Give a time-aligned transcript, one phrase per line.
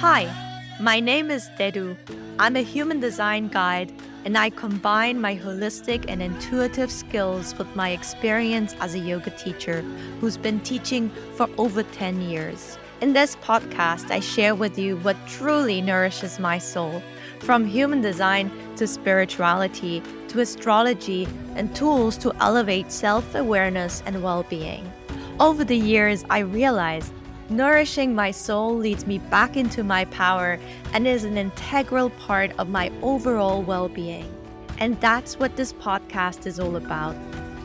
[0.00, 0.34] Hi,
[0.80, 1.94] my name is Dedu.
[2.38, 3.92] I'm a human design guide,
[4.24, 9.82] and I combine my holistic and intuitive skills with my experience as a yoga teacher
[10.18, 12.78] who's been teaching for over 10 years.
[13.02, 17.02] In this podcast, I share with you what truly nourishes my soul
[17.40, 24.46] from human design to spirituality to astrology and tools to elevate self awareness and well
[24.48, 24.90] being.
[25.38, 27.12] Over the years, I realized
[27.50, 30.56] Nourishing my soul leads me back into my power
[30.92, 34.32] and is an integral part of my overall well being.
[34.78, 37.16] And that's what this podcast is all about.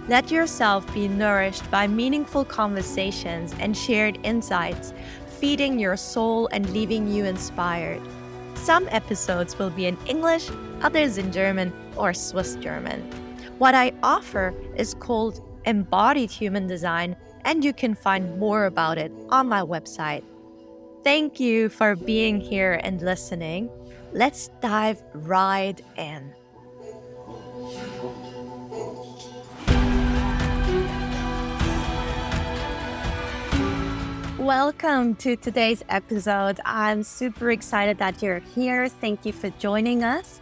[0.08, 4.92] Let yourself be nourished by meaningful conversations and shared insights,
[5.40, 8.02] feeding your soul and leaving you inspired.
[8.56, 10.50] Some episodes will be in English,
[10.82, 13.02] others in German or Swiss German.
[13.60, 17.16] What I offer is called embodied human design
[17.46, 20.24] and you can find more about it on my website.
[21.04, 23.70] Thank you for being here and listening.
[24.12, 26.34] Let's dive right in.
[34.40, 36.60] Welcome to today's episode.
[36.66, 38.90] I'm super excited that you're here.
[38.90, 40.42] Thank you for joining us.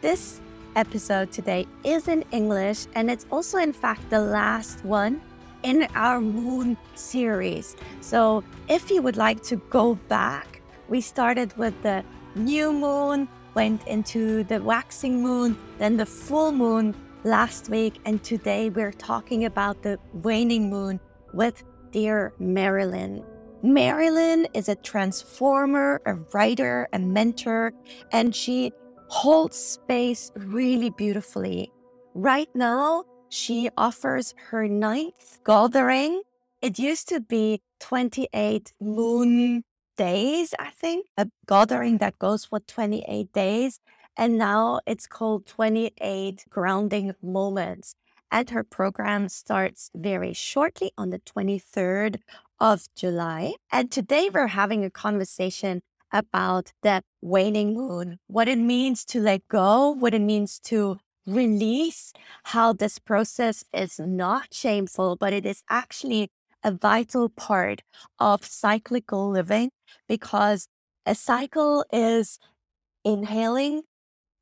[0.00, 0.40] This
[0.76, 5.20] episode today is in English, and it's also, in fact, the last one
[5.62, 7.76] in our moon series.
[8.00, 13.86] So, if you would like to go back, we started with the new moon, went
[13.86, 19.82] into the waxing moon, then the full moon last week, and today we're talking about
[19.82, 21.00] the waning moon
[21.32, 23.24] with dear Merilyn.
[23.64, 27.72] Merilyn is a transformer, a writer, a mentor,
[28.12, 28.72] and she
[29.08, 31.72] holds space really beautifully.
[32.14, 36.22] Right now, she offers her ninth gathering.
[36.62, 39.64] It used to be 28 moon
[39.96, 43.80] days, I think, a gathering that goes for 28 days.
[44.16, 47.94] And now it's called 28 grounding moments.
[48.30, 52.16] And her program starts very shortly on the 23rd
[52.60, 53.54] of July.
[53.70, 59.46] And today we're having a conversation about that waning moon, what it means to let
[59.48, 62.12] go, what it means to release
[62.44, 66.30] how this process is not shameful, but it is actually
[66.64, 67.82] a vital part
[68.18, 69.70] of cyclical living
[70.08, 70.68] because
[71.06, 72.38] a cycle is
[73.04, 73.82] inhaling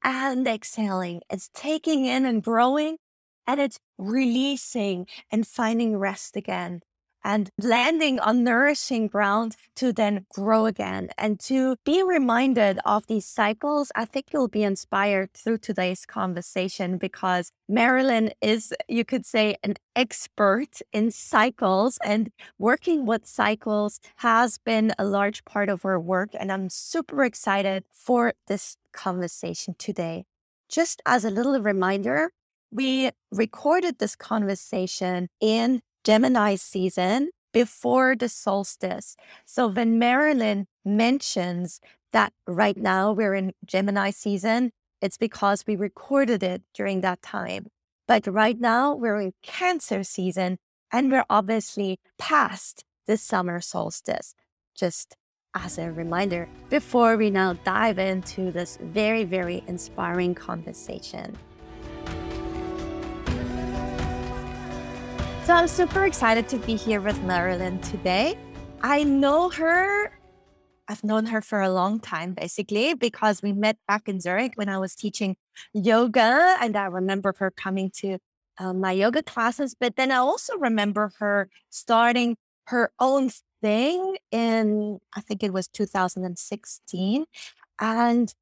[0.05, 1.23] and exhaling.
[1.31, 2.99] It's taking in and growing,
[3.47, 6.83] and it's releasing and finding rest again
[7.27, 13.27] and landing on nourishing ground to then grow again and to be reminded of these
[13.27, 13.91] cycles.
[13.97, 19.75] I think you'll be inspired through today's conversation because Merilyn is, you could say, an
[19.97, 26.31] expert in cycles and working with cycles has been a large part of her work.
[26.39, 30.27] And I'm super excited for this conversation today.
[30.69, 32.31] Just as a little reminder,
[32.71, 39.17] we recorded this conversation in Gemini season before the solstice.
[39.45, 41.81] So when Merilyn mentions
[42.13, 44.71] that right now we're in Gemini season,
[45.03, 47.67] it's because we recorded it during that time.
[48.07, 50.59] But right now we're in Cancer season
[50.93, 54.37] and we're obviously past the summer solstice.
[54.77, 55.17] Just
[55.57, 61.37] as a reminder before we now dive into this very, very inspiring conversation.
[65.47, 68.37] So I'm super excited to be here with Merilyn today.
[68.83, 70.11] I know her,
[70.89, 74.69] I've known her for a long time, basically, because we met back in Zurich when
[74.69, 75.37] I was teaching
[75.73, 76.57] yoga.
[76.61, 78.19] And I remember her coming to
[78.59, 79.77] uh, my yoga classes.
[79.79, 83.31] But then I also remember her starting her own
[83.63, 87.25] thing in, I think it was 2016.
[87.81, 88.35] And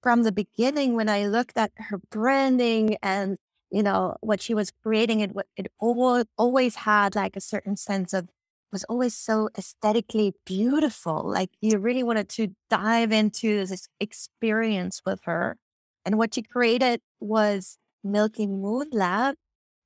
[0.00, 3.38] from the beginning, when I looked at her branding and
[3.72, 8.28] you know, what she was creating, it, it always had like a certain sense of,
[8.70, 11.22] was always so aesthetically beautiful.
[11.24, 15.56] Like you really wanted to dive into this experience with her.
[16.04, 19.36] And what she created was Milky Moon Lab.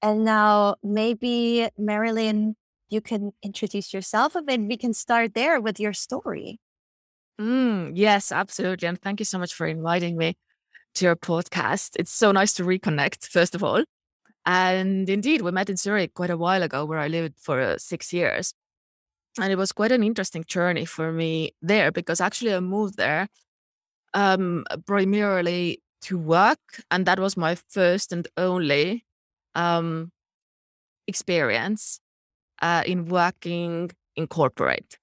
[0.02, 2.54] And now maybe Merilyn,
[2.88, 4.60] you can introduce yourself a bit.
[4.60, 6.58] We can start there with your story.
[7.40, 8.88] Mm, yes, absolutely.
[8.88, 10.36] And thank you so much for inviting me
[10.96, 11.96] to your podcast.
[11.98, 13.84] It's so nice to reconnect, first of all.
[14.44, 17.78] And indeed, we met in Zurich quite a while ago, where I lived for uh,
[17.78, 18.54] six years.
[19.40, 23.28] And it was quite an interesting journey for me there because actually I moved there
[24.14, 26.58] um, primarily to work.
[26.90, 29.04] And that was my first and only
[29.54, 30.10] um,
[31.06, 32.00] experience
[32.62, 34.96] uh, in working in corporate.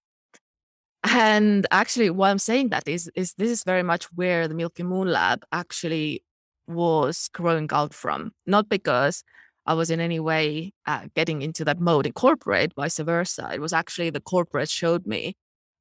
[1.03, 4.83] And actually, why I'm saying that is, is this is very much where the Milky
[4.83, 6.23] Moon Lab actually
[6.67, 8.31] was growing out from.
[8.45, 9.23] Not because
[9.65, 13.51] I was in any way uh, getting into that mode in corporate, vice versa.
[13.53, 15.35] It was actually the corporate showed me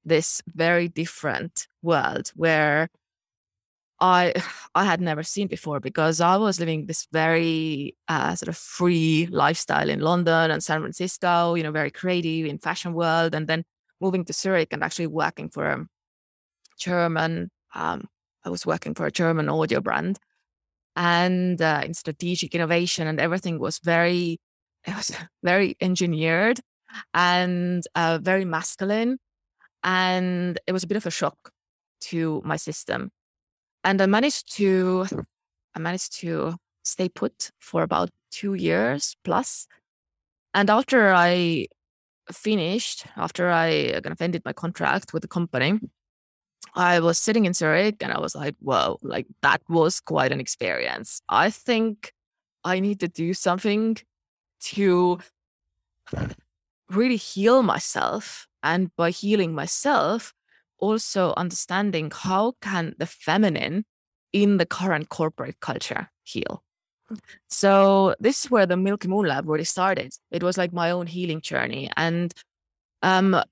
[0.04, 2.88] this very different world where
[4.00, 4.34] I
[4.74, 9.28] I had never seen before because I was living this very uh, sort of free
[9.30, 13.64] lifestyle in London and San Francisco, you know, very creative in fashion world, and then
[14.02, 15.86] moving to Zurich and actually working for a
[16.78, 17.50] German.
[17.74, 18.08] Um,
[18.44, 20.18] I was working for a German audio brand,
[20.96, 24.40] and uh, in strategic innovation, and everything was very,
[24.86, 26.60] it was very engineered
[27.14, 29.18] and uh, very masculine,
[29.82, 31.38] and it was a bit of a shock
[32.00, 33.10] to my system
[33.84, 35.06] and I managed to
[35.74, 39.66] I managed to stay put for about two years plus.
[40.54, 41.68] And after I
[42.30, 45.78] finished, after I uh, kind of ended my contract with the company,
[46.74, 50.40] I was sitting in Zurich and I was like, whoa, like that was quite an
[50.40, 51.20] experience.
[51.28, 52.12] I think
[52.64, 53.98] I need to do something
[54.60, 55.18] to
[56.90, 58.46] really heal myself.
[58.62, 60.32] And by healing myself,
[60.78, 63.84] also understanding how can the feminine
[64.32, 66.62] in the current corporate culture heal.
[67.48, 70.12] So this is where the Milky Moon Lab really started.
[70.30, 71.90] It was like my own healing journey.
[71.96, 72.32] And
[73.02, 73.42] um,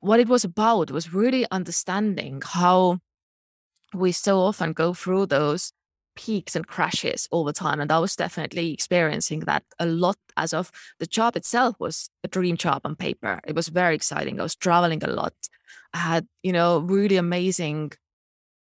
[0.00, 2.98] what it was about was really understanding how
[3.94, 5.72] we so often go through those
[6.16, 7.80] peaks and crashes all the time.
[7.80, 12.28] And I was definitely experiencing that a lot as of the job itself was a
[12.28, 13.40] dream job on paper.
[13.46, 14.38] It was very exciting.
[14.38, 15.34] I was traveling a lot.
[15.94, 17.92] I had, you know, really amazing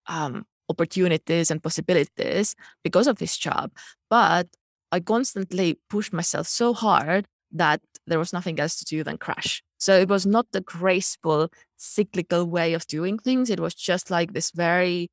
[0.07, 3.73] um, opportunities and possibilities because of this job.
[4.11, 4.49] But
[4.93, 9.63] I constantly pushed myself so hard that there was nothing else to do than crash.
[9.79, 13.51] So it was not the graceful, cyclical way of doing things.
[13.51, 15.11] It was just like this very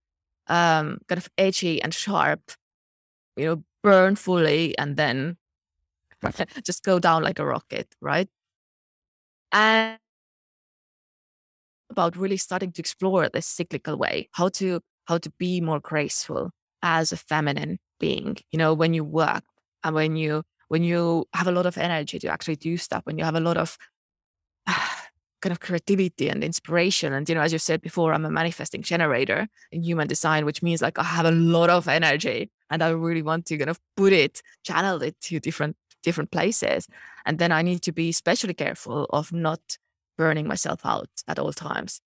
[0.48, 2.52] um, kind of edgy and sharp,
[3.36, 5.38] you know, burn fully and then
[6.64, 8.30] just go down like a rocket, right?
[9.52, 10.00] And
[11.90, 16.52] about really starting to explore this cyclical way, how to how to be more graceful
[16.82, 19.44] as a feminine being, you know, when you work
[19.84, 23.18] and when you when you have a lot of energy to actually do stuff, when
[23.18, 23.78] you have a lot of
[25.42, 27.14] kind of creativity and inspiration.
[27.14, 30.64] And, you know, as you said before, I'm a manifesting generator in human design, which
[30.64, 33.80] means like I have a lot of energy and I really want to kind of
[33.96, 36.88] put it, channel it to different different places.
[37.26, 39.78] And then I need to be especially careful of not
[40.18, 42.02] burning myself out at all times.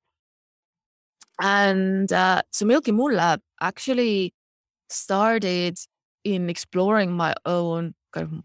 [1.40, 4.34] And uh, so Milky Moon Lab actually
[4.90, 5.78] started
[6.24, 8.44] in exploring my own kind of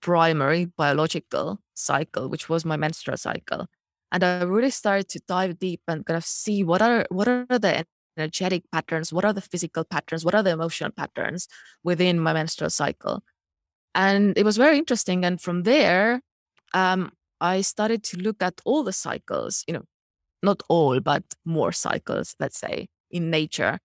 [0.00, 3.66] primary biological cycle, which was my menstrual cycle.
[4.10, 7.46] And I really started to dive deep and kind of see what are what are
[7.48, 7.84] the
[8.16, 11.48] energetic patterns, what are the physical patterns, what are the emotional patterns
[11.82, 13.22] within my menstrual cycle.
[13.94, 15.24] And it was very interesting.
[15.24, 16.20] And from there,
[16.74, 19.84] um, I started to look at all the cycles, you know,
[20.42, 23.78] not all, but more cycles, let's say, in nature,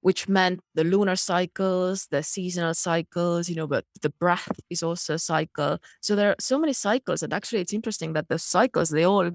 [0.00, 5.14] which meant the lunar cycles, the seasonal cycles, you know, but the breath is also
[5.14, 5.78] a cycle.
[6.00, 7.22] So there are so many cycles.
[7.22, 9.30] And actually it's interesting that the cycles, they all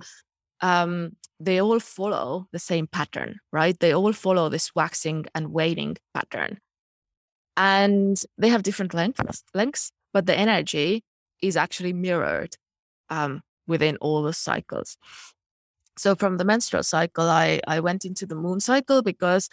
[0.61, 3.79] um they all follow the same pattern, right?
[3.79, 6.57] They all follow this waxing and waning pattern.
[7.55, 11.03] And they have different lengths, lengths, but the energy
[11.41, 12.55] is actually mirrored
[13.09, 14.97] um, within all the cycles.
[15.97, 19.49] So from the menstrual cycle, I, I went into the moon cycle because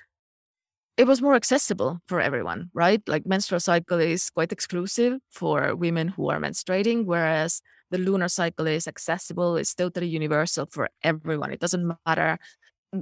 [0.96, 3.02] it was more accessible for everyone, right?
[3.08, 8.66] Like menstrual cycle is quite exclusive for women who are menstruating, whereas the lunar cycle
[8.66, 11.50] is accessible, it's totally universal for everyone.
[11.50, 12.38] It doesn't matter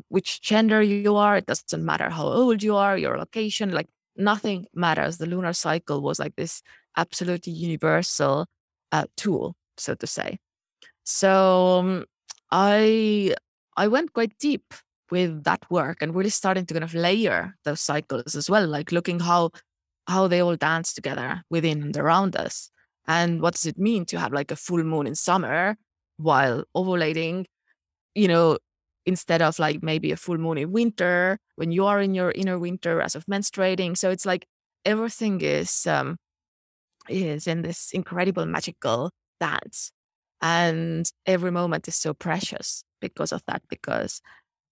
[0.09, 4.67] which gender you are, it doesn't matter how old you are, your location, like nothing
[4.73, 5.19] matters.
[5.19, 6.63] The lunar cycle was like this
[6.97, 8.47] absolutely universal
[8.91, 10.39] uh, tool, so to say.
[11.05, 12.05] So um,
[12.53, 13.35] I
[13.77, 14.75] I went quite deep
[15.11, 18.93] with that work and really starting to kind of layer those cycles as well, like
[18.93, 19.53] looking how
[20.09, 22.71] how they all dance together within and around us.
[23.09, 25.77] And what does it mean to have like a full moon in summer
[26.19, 27.47] while ovulating,
[28.15, 28.59] you know,
[29.07, 32.59] instead of like maybe a full moon in winter when you are in your inner
[32.59, 33.97] winter as of menstruating.
[33.99, 34.47] So it's like
[34.87, 36.19] everything is um
[37.09, 39.93] is in this incredible magical dance
[40.43, 44.21] and every moment is so precious because of that because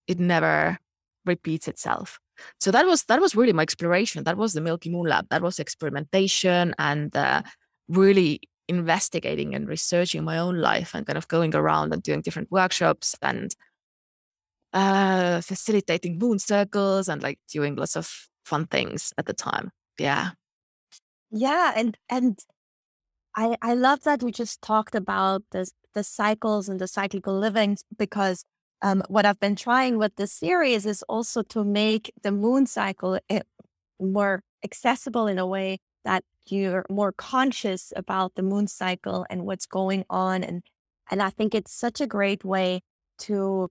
[0.06, 0.78] it never
[1.24, 2.18] repeats itself
[2.58, 5.42] so that was that was really my exploration that was the milky moon lab that
[5.42, 7.42] was experimentation and uh,
[7.88, 12.50] really investigating and researching my own life and kind of going around and doing different
[12.52, 13.54] workshops and
[14.72, 19.70] uh, facilitating moon circles and like doing lots of fun things at the time.
[19.98, 20.30] Yeah.
[21.32, 22.38] Yeah, and and
[23.36, 27.78] I I love that we just talked about the the cycles and the cyclical living
[27.98, 28.44] because
[28.82, 33.18] um, what I've been trying with this series is also to make the moon cycle
[33.28, 33.40] eh,
[34.00, 39.66] more accessible in a way that you're more conscious about the moon cycle and what's
[39.66, 40.62] going on and
[41.10, 42.82] and I think it's such a great way
[43.20, 43.68] to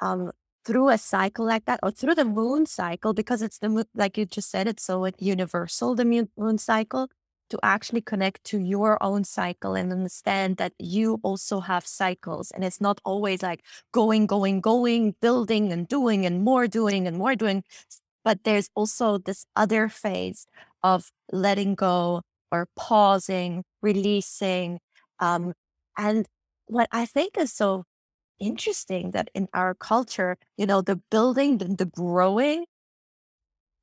[0.00, 0.32] um
[0.64, 4.16] through a cycle like that or through the moon cycle because it's the moon like
[4.18, 6.04] you just said it's so universal the
[6.36, 7.08] moon cycle
[7.52, 12.64] to actually connect to your own cycle and understand that you also have cycles and
[12.64, 17.36] it's not always like going going going building and doing and more doing and more
[17.36, 17.62] doing.
[18.24, 20.46] But there's also this other phase
[20.82, 24.78] of letting go or pausing releasing
[25.20, 25.54] um,
[25.98, 26.26] and
[26.66, 27.84] what i think is so
[28.40, 32.64] interesting that in our culture you know the building the, the growing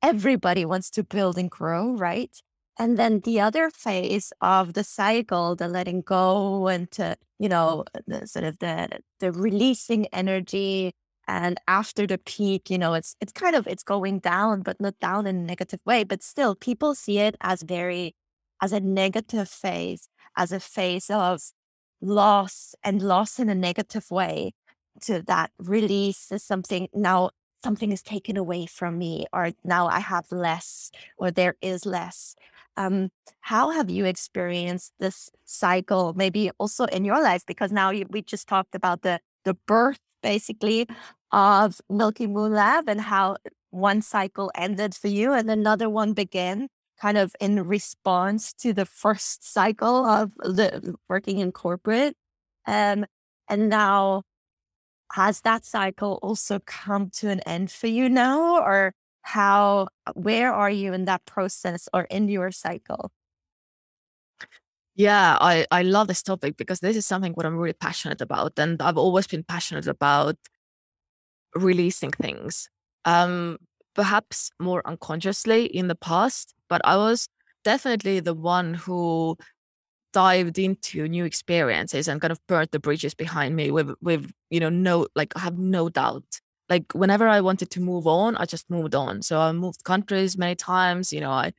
[0.02, 2.42] everybody wants to build and grow right
[2.80, 7.84] and then the other phase of the cycle, the letting go and to, you know,
[8.08, 10.94] the sort of the the releasing energy.
[11.28, 15.00] And after the peak, you know, it's it's kind of it's going down, but not
[15.00, 16.04] down in a negative way.
[16.06, 18.16] But still people see it as very
[18.62, 21.42] as a negative phase, as a phase of
[22.02, 24.54] loss and loss in a negative way
[25.02, 27.30] to that release is something now
[27.64, 32.36] something is taken away from me or now I have less or there is less.
[32.80, 33.10] Um,
[33.42, 37.44] how have you experienced this cycle, maybe also in your life?
[37.46, 40.88] Because now you, we just talked about the the birth, basically,
[41.32, 43.38] of Milky Moon Lab and how
[43.72, 46.70] one cycle ended for you and another one began,
[47.02, 52.16] kind of in response to the first cycle of the working in corporate.
[52.66, 53.06] Um,
[53.50, 54.24] and now,
[55.14, 60.70] has that cycle also come to an end for you now, or how where are
[60.70, 63.12] you in that process or in your cycle?
[64.96, 68.60] Yeah, I, I love this topic because this is something what I'm really passionate about.
[68.60, 70.36] And I've always been passionate about
[71.56, 72.70] releasing things.
[73.06, 73.58] Um,
[73.96, 77.28] perhaps more unconsciously in the past, but I was
[77.64, 79.38] definitely the one who
[80.14, 84.60] dived into new experiences and kind of burnt the bridges behind me with with, you
[84.60, 88.46] know, no like I have no doubt like whenever I wanted to move on, I
[88.46, 89.22] just moved on.
[89.24, 91.12] So I moved countries many times.
[91.12, 91.54] You know, I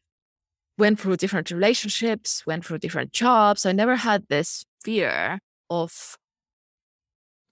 [0.78, 3.66] went through different relationships, went through different jobs.
[3.66, 6.16] I never had this fear of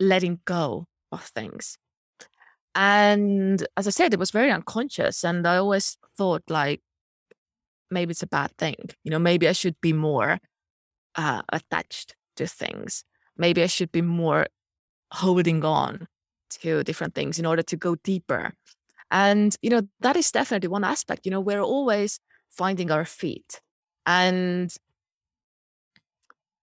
[0.01, 1.79] letting go of things.
[2.75, 5.25] And as I said, it was very unconscious.
[5.25, 6.81] And I always thought like
[7.91, 8.77] maybe it's a bad thing.
[9.03, 10.39] You know, maybe I should be more
[11.17, 13.05] uh, attached to things.
[13.37, 14.47] Maybe I should be more
[15.13, 16.07] holding on
[16.51, 18.53] to different things in order to go deeper.
[19.11, 21.25] And, you know, that is definitely one aspect.
[21.25, 23.61] You know, we're always finding our feet.
[24.07, 24.75] And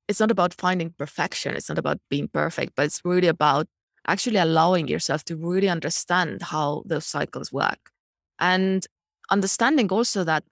[0.07, 3.67] it's not about finding perfection, it's not about being perfect, but it's really about
[4.07, 7.91] actually allowing yourself to really understand how those cycles work.
[8.39, 8.85] And
[9.31, 10.43] understanding also that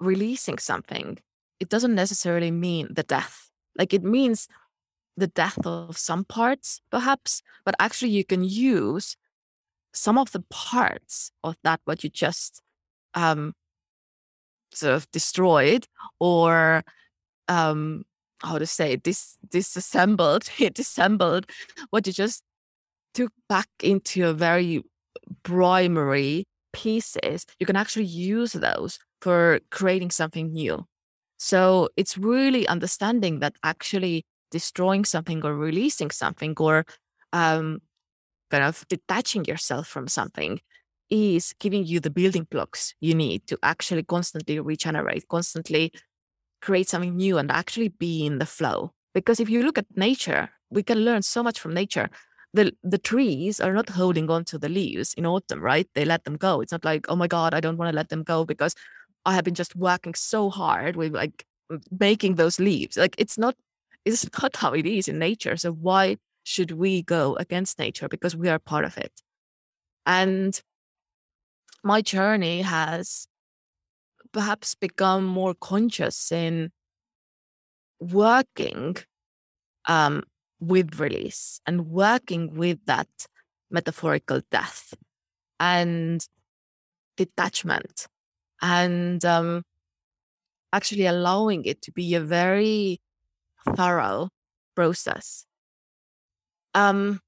[0.00, 1.18] releasing something,
[1.60, 3.50] it doesn't necessarily mean the death.
[3.76, 4.48] Like it means
[5.16, 9.16] the death of some parts, perhaps, but actually you can use
[9.92, 12.62] some of the parts of that what you just
[13.14, 13.54] um,
[14.72, 15.86] sort of destroyed
[16.20, 16.84] or
[17.48, 18.04] um,
[18.42, 21.46] how to say dis disassembled, disassembled
[21.90, 22.42] what you just
[23.14, 24.82] took back into a very
[25.42, 27.46] primary pieces.
[27.58, 30.84] You can actually use those for creating something new.
[31.38, 36.84] So it's really understanding that actually destroying something or releasing something or
[37.32, 37.80] um,
[38.50, 40.60] kind of detaching yourself from something
[41.10, 45.92] is giving you the building blocks you need to actually constantly regenerate, constantly
[46.60, 48.92] create something new and actually be in the flow.
[49.14, 52.10] Because if you look at nature, we can learn so much from nature.
[52.52, 55.88] The, the trees are not holding on to the leaves in autumn, right?
[55.94, 56.60] They let them go.
[56.60, 58.74] It's not like, oh my God, I don't want to let them go because
[59.24, 61.44] I have been just working so hard with like
[61.98, 62.96] making those leaves.
[62.96, 63.56] Like it's not
[64.06, 65.56] it's not how it is in nature.
[65.56, 68.08] So why should we go against nature?
[68.08, 69.12] Because we are part of it.
[70.06, 70.58] And
[71.82, 73.26] my journey has
[74.32, 76.70] perhaps become more conscious in
[77.98, 78.96] working
[79.86, 80.22] um,
[80.60, 83.08] with release and working with that
[83.70, 84.94] metaphorical death
[85.58, 86.24] and
[87.16, 88.06] detachment
[88.62, 89.64] and um,
[90.72, 93.00] actually allowing it to be a very
[93.74, 94.28] thorough
[94.74, 95.46] process.
[96.74, 97.20] Um,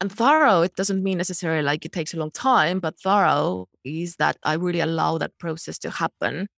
[0.00, 4.16] and thorough, it doesn't mean necessarily like it takes a long time, but thorough is
[4.16, 6.48] that I really allow that process to happen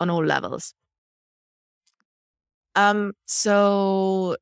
[0.00, 0.74] on all levels.
[2.74, 4.36] Um, so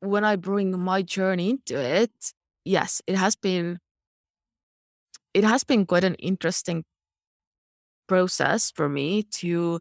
[0.00, 2.32] when I bring my journey into it,
[2.64, 3.78] yes, it has been
[5.34, 6.84] it has been quite an interesting
[8.08, 9.80] process for me to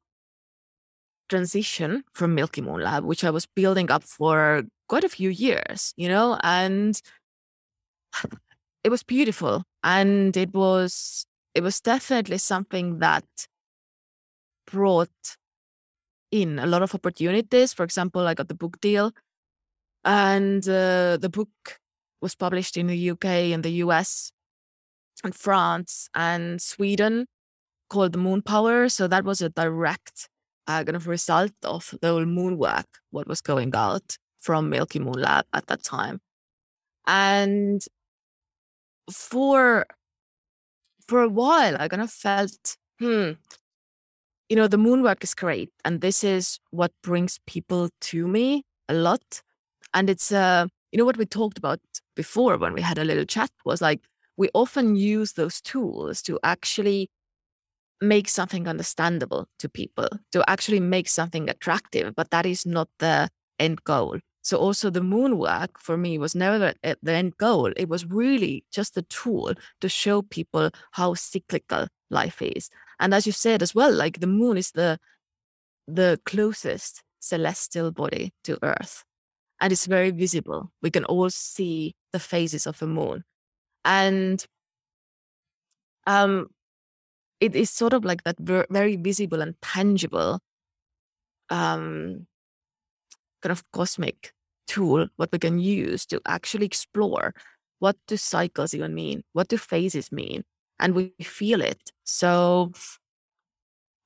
[1.29, 5.93] transition from Milky Moon Lab, which I was building up for quite a few years,
[5.97, 6.99] you know, and
[8.83, 9.63] it was beautiful.
[9.83, 13.25] And it was it was definitely something that
[14.67, 15.37] brought
[16.31, 17.73] in a lot of opportunities.
[17.73, 19.13] For example, I got the book deal,
[20.03, 21.79] and uh, the book
[22.21, 24.31] was published in the UK and the US
[25.23, 27.27] and France and Sweden
[27.89, 28.89] called the Moon Power.
[28.89, 30.29] So that was a direct
[30.67, 34.99] uh, kind of result of the whole moon work, what was going out from Milky
[34.99, 36.19] Moon Lab at that time.
[37.07, 37.81] And
[39.11, 39.85] for
[41.07, 43.31] for a while, I kind of felt, hmm,
[44.49, 48.63] you know, the moon work is great, and this is what brings people to me
[48.89, 49.41] a lot.
[49.93, 51.79] And it's uh, you know, what we talked about
[52.15, 54.01] before when we had a little chat was like
[54.37, 57.09] we often use those tools to actually
[58.07, 63.29] make something understandable to people, to actually make something attractive, but that is not the
[63.59, 64.19] end goal.
[64.41, 67.71] So also the moon work for me was never the end goal.
[67.75, 72.69] It was really just a tool to show people how cyclical life is.
[72.99, 74.99] And as you said as well, like the moon is the
[75.87, 79.03] the closest celestial body to Earth.
[79.59, 80.71] And it's very visible.
[80.81, 83.23] We can all see the phases of the moon.
[83.83, 84.45] And
[86.05, 86.47] um,
[87.39, 90.39] it is sort of like that ver- very visible and tangible
[91.49, 92.27] um,
[93.41, 94.33] kind of cosmic
[94.67, 97.33] tool what we can use to actually explore
[97.79, 100.43] what do cycles even mean what do phases mean
[100.79, 101.91] and we feel it.
[102.03, 102.71] So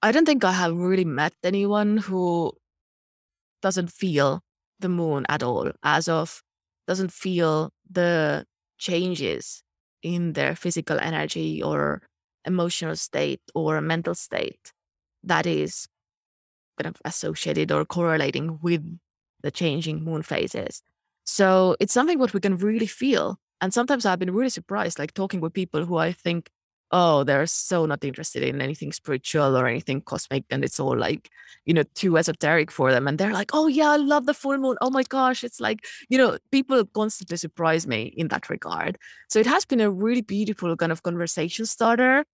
[0.01, 2.51] i don't think i have really met anyone who
[3.62, 4.41] doesn't feel
[4.80, 6.41] the moon at all as of
[6.88, 8.45] doesn't feel the
[8.77, 9.63] changes
[10.01, 12.01] in their physical energy or
[12.45, 14.71] emotional state or a mental state
[15.23, 15.88] that is
[16.78, 18.84] kind of associated or correlating with
[19.41, 20.82] the changing moon phases.
[21.25, 23.39] So it's something what we can really feel.
[23.62, 26.49] And sometimes I've been really surprised, like talking with people who I think,
[26.91, 30.43] oh, they're so not interested in anything spiritual or anything cosmic.
[30.49, 31.30] And it's all like,
[31.65, 33.08] you know, too esoteric for them.
[33.08, 34.78] And they're like, oh, yeah, I love the full moon.
[34.82, 35.43] Oh my gosh.
[35.43, 38.97] It's like, you know, people constantly surprise me in that regard.
[39.30, 42.25] So it has been a really beautiful kind of conversation starter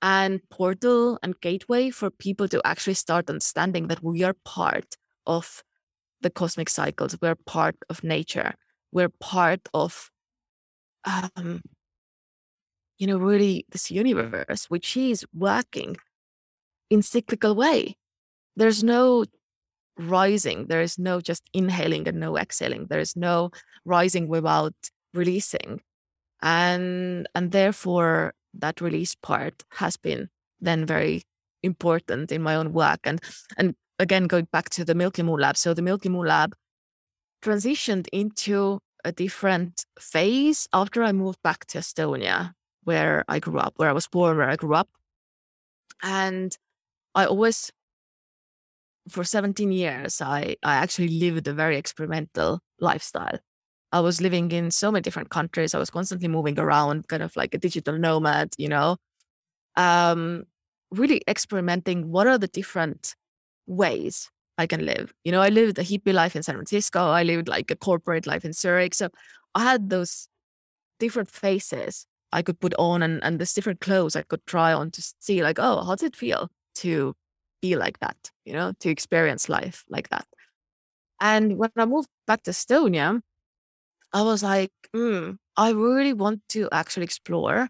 [0.00, 4.96] and portal and gateway for people to actually start understanding that we are part
[5.26, 5.62] of
[6.20, 7.16] the cosmic cycles.
[7.20, 8.54] We're part of nature.
[8.92, 10.10] We're part of,
[11.04, 11.62] um,
[12.98, 15.96] you know, really this universe, which is working
[16.90, 17.96] in cyclical way.
[18.56, 19.24] There's no
[19.98, 20.66] rising.
[20.66, 22.86] There is no just inhaling and no exhaling.
[22.88, 23.50] There is no
[23.84, 24.74] rising without
[25.12, 25.80] releasing.
[26.42, 30.28] And and therefore that release part has been
[30.60, 31.22] then very
[31.62, 33.00] important in my own work.
[33.04, 33.20] And
[33.56, 35.56] and again, going back to the Milky Moon Lab.
[35.56, 36.54] So the Milky Moon Lab
[37.42, 42.52] transitioned into a different phase after I moved back to Estonia,
[42.84, 44.88] where I grew up, where I was born, where I grew up.
[46.02, 46.56] And
[47.14, 47.70] I always,
[49.08, 53.38] for 17 years, I, I actually lived a very experimental lifestyle.
[53.92, 55.74] I was living in so many different countries.
[55.74, 58.96] I was constantly moving around, kind of like a digital nomad, you know,
[59.76, 60.44] um,
[60.90, 63.14] really experimenting what are the different
[63.66, 65.12] ways I can live.
[65.24, 67.08] You know, I lived a hippie life in San Francisco.
[67.08, 68.94] I lived like a corporate life in Zurich.
[68.94, 69.10] So
[69.54, 70.28] I had those
[70.98, 74.90] different faces I could put on and, and this different clothes I could try on
[74.90, 77.14] to see like, oh, how does it feel to
[77.62, 80.26] be like that, you know, to experience life like that.
[81.20, 83.20] And when I moved back to Estonia,
[84.12, 87.68] I was like, mm, I really want to actually explore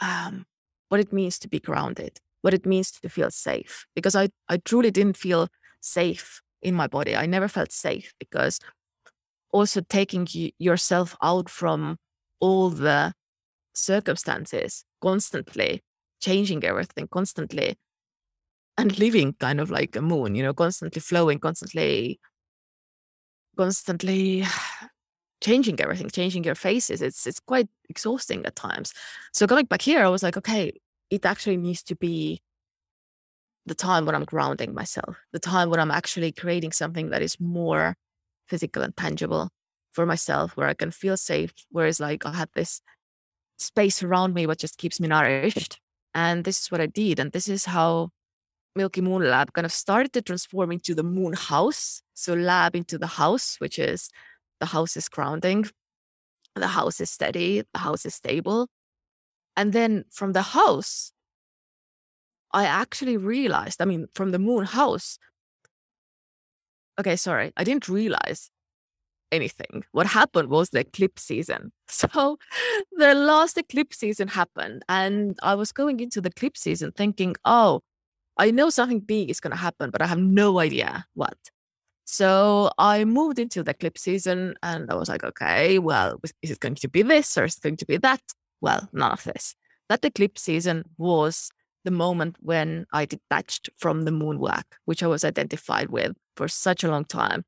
[0.00, 0.46] um,
[0.88, 4.58] what it means to be grounded what it means to feel safe because I, I
[4.58, 5.48] truly didn't feel
[5.80, 7.16] safe in my body.
[7.16, 8.60] I never felt safe because
[9.50, 10.28] also taking
[10.58, 11.96] yourself out from
[12.40, 13.14] all the
[13.74, 15.82] circumstances constantly,
[16.20, 17.76] changing everything constantly,
[18.76, 22.20] and living kind of like a moon, you know, constantly flowing, constantly,
[23.56, 24.44] constantly
[25.42, 27.02] changing everything, changing your faces.
[27.02, 28.92] It's it's quite exhausting at times.
[29.32, 30.72] So coming back here, I was like, okay,
[31.10, 32.40] it actually needs to be
[33.66, 37.40] the time when I'm grounding myself, the time when I'm actually creating something that is
[37.40, 37.96] more
[38.48, 39.48] physical and tangible
[39.92, 41.52] for myself where I can feel safe.
[41.70, 42.80] Whereas like I had this
[43.58, 45.78] space around me what just keeps me nourished.
[46.14, 47.18] And this is what I did.
[47.18, 48.10] And this is how
[48.76, 52.02] Milky Moon Lab kind of started to transform into the moon house.
[52.14, 54.10] So lab into the house, which is
[54.60, 55.66] the house is grounding,
[56.54, 58.68] the house is steady, the house is stable.
[59.56, 61.12] And then from the house,
[62.52, 65.18] I actually realized, I mean, from the moon house,
[66.98, 68.50] okay, sorry, I didn't realize
[69.34, 69.84] anything.
[69.92, 71.72] What happened was the eclipse season.
[71.88, 72.38] So
[72.92, 77.82] the last eclipse season happened, and I was going into the eclipse season thinking, oh,
[78.36, 81.36] I know something big is going to happen, but I have no idea what.
[82.04, 86.60] So I moved into the eclipse season and I was like, okay, well, is it
[86.60, 88.20] going to be this or is it going to be that?
[88.60, 89.54] Well, none of this.
[89.88, 91.50] That eclipse season was
[91.84, 96.48] the moment when I detached from the moon work, which I was identified with for
[96.48, 97.44] such a long time.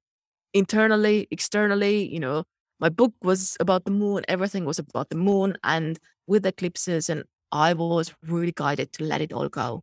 [0.57, 2.45] Internally, externally, you know,
[2.81, 5.55] my book was about the moon, everything was about the moon.
[5.63, 9.83] And with eclipses, and I was really guided to let it all go.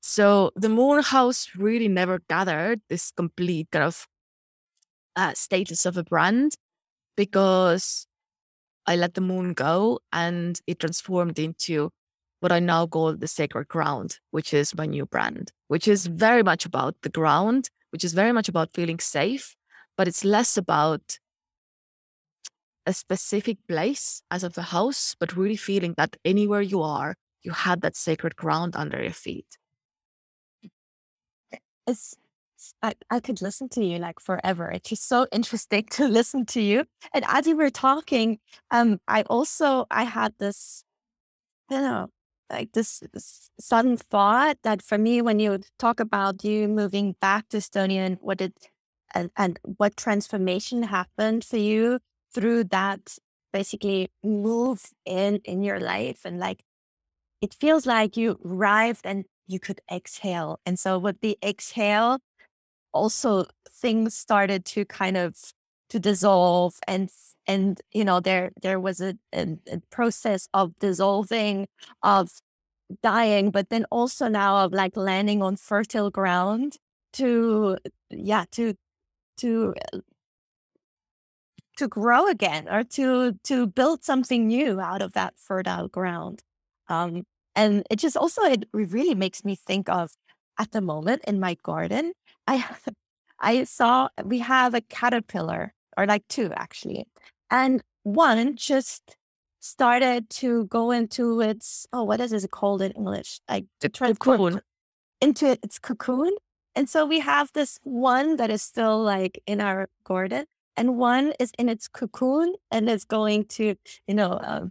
[0.00, 4.06] So the moon house really never gathered this complete kind of
[5.16, 6.54] uh, status of a brand
[7.16, 8.06] because
[8.86, 11.90] I let the moon go and it transformed into
[12.38, 16.44] what I now call the sacred ground, which is my new brand, which is very
[16.44, 19.56] much about the ground, which is very much about feeling safe,
[19.96, 21.18] but it's less about
[22.86, 27.52] a specific place as of the house, but really feeling that anywhere you are, you
[27.52, 29.58] have that sacred ground under your feet.
[31.86, 32.16] It's
[32.82, 34.70] I, I could listen to you like forever.
[34.70, 36.84] It's just so interesting to listen to you.
[37.14, 38.38] And as you were talking,
[38.70, 40.84] um, I also I had this,
[41.70, 42.08] you know,
[42.50, 47.48] like this, this sudden thought that for me, when you talk about you moving back
[47.50, 48.52] to Estonia and what it
[49.14, 51.98] and, and what transformation happened for you
[52.34, 53.16] through that
[53.52, 56.62] basically move in in your life and like
[57.40, 60.60] it feels like you arrived and you could exhale.
[60.64, 62.18] And so with the exhale,
[62.92, 65.34] also things started to kind of
[65.90, 67.10] to dissolve and
[67.46, 71.66] and you know there there was a, a, a process of dissolving
[72.02, 72.30] of
[73.02, 76.76] dying but then also now of like landing on fertile ground
[77.12, 77.76] to
[78.10, 78.74] yeah to
[79.40, 79.74] to
[81.76, 86.42] to grow again or to to build something new out of that fertile ground
[86.88, 87.24] um
[87.54, 90.12] and it just also it really makes me think of
[90.60, 92.12] at the moment in my garden,
[92.46, 92.64] I
[93.40, 97.06] I saw we have a caterpillar or like two actually.
[97.50, 99.16] And one just
[99.60, 103.40] started to go into its oh what is it called in English?
[103.48, 104.60] Like the cocoon.
[105.20, 106.32] into its cocoon.
[106.74, 111.34] And so we have this one that is still like in our garden and one
[111.38, 113.74] is in its cocoon and is going to,
[114.06, 114.66] you know, uh,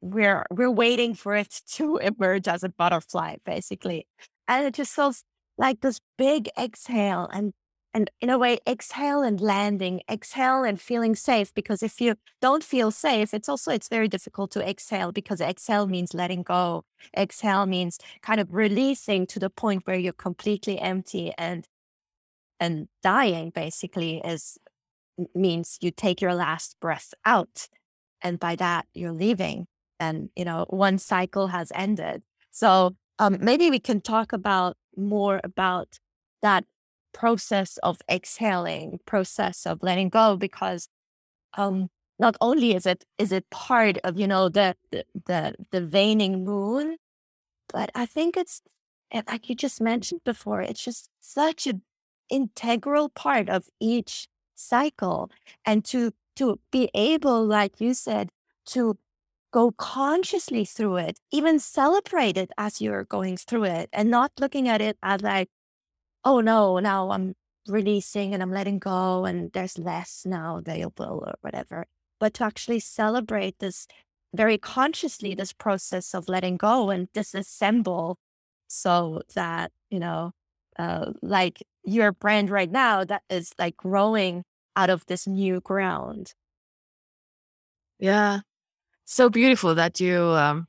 [0.00, 4.06] we're we're waiting for it to emerge as a butterfly, basically.
[4.48, 5.24] And it just feels
[5.58, 7.52] like this big exhale and
[7.94, 12.64] and in a way exhale and landing exhale and feeling safe because if you don't
[12.64, 16.84] feel safe it's also it's very difficult to exhale because exhale means letting go.
[17.16, 21.66] Exhale means kind of releasing to the point where you're completely empty and
[22.60, 24.58] and dying basically is
[25.34, 27.68] means you take your last breath out
[28.22, 29.66] and by that you're leaving
[30.00, 32.22] and you know one cycle has ended.
[32.50, 35.98] So um, maybe we can talk about more about
[36.42, 36.64] that
[37.12, 40.88] process of exhaling process of letting go because
[41.54, 45.88] um not only is it is it part of you know the the the, the
[45.92, 46.96] waning moon
[47.68, 48.62] but i think it's
[49.28, 51.82] like you just mentioned before it's just such an
[52.30, 55.30] integral part of each cycle.
[55.64, 58.30] And to to be able like you said
[58.66, 58.98] to
[59.52, 64.66] go consciously through it, even celebrate it as you're going through it and not looking
[64.68, 65.50] at it as like,
[66.24, 67.34] oh no, now I'm
[67.68, 71.86] releasing and I'm letting go and there's less now available or whatever.
[72.20, 73.86] But to actually celebrate this
[74.34, 78.16] very consciously, this process of letting go and disassemble
[78.68, 80.32] so that, you know,
[80.78, 84.44] uh, like your brand right now that is like growing
[84.76, 86.34] out of this new ground.
[87.98, 88.40] Yeah,
[89.04, 90.66] so beautiful that you um,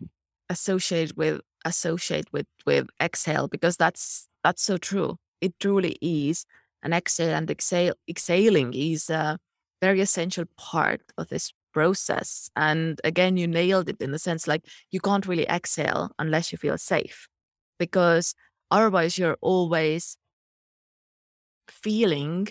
[0.50, 5.18] associate with associate with with exhale because that's that's so true.
[5.44, 6.46] It truly is
[6.82, 9.40] an exhale and exhale exhaling is a
[9.82, 12.50] very essential part of this process.
[12.56, 16.58] And again, you nailed it in the sense like you can't really exhale unless you
[16.58, 17.28] feel safe
[17.80, 18.36] because
[18.72, 20.18] otherwise you're always
[21.68, 22.48] feeling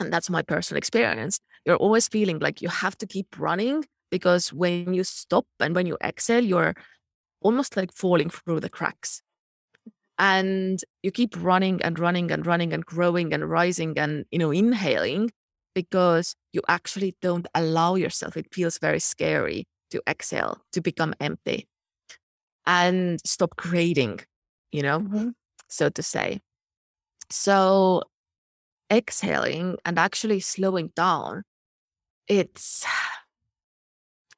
[0.00, 4.52] and that's my personal experience you're always feeling like you have to keep running because
[4.52, 6.74] when you stop and when you exhale, you're
[7.40, 9.22] almost like falling through the cracks.
[10.18, 14.50] And you keep running and running and running and growing and rising and, you know,
[14.50, 15.30] inhaling
[15.74, 18.36] because you actually don't allow yourself.
[18.36, 21.68] It feels very scary to exhale, to become empty
[22.66, 24.20] and stop creating,
[24.72, 25.28] you know, mm-hmm.
[25.68, 26.40] so to say.
[27.30, 28.02] So
[28.92, 31.44] exhaling and actually slowing down,
[32.28, 32.84] it's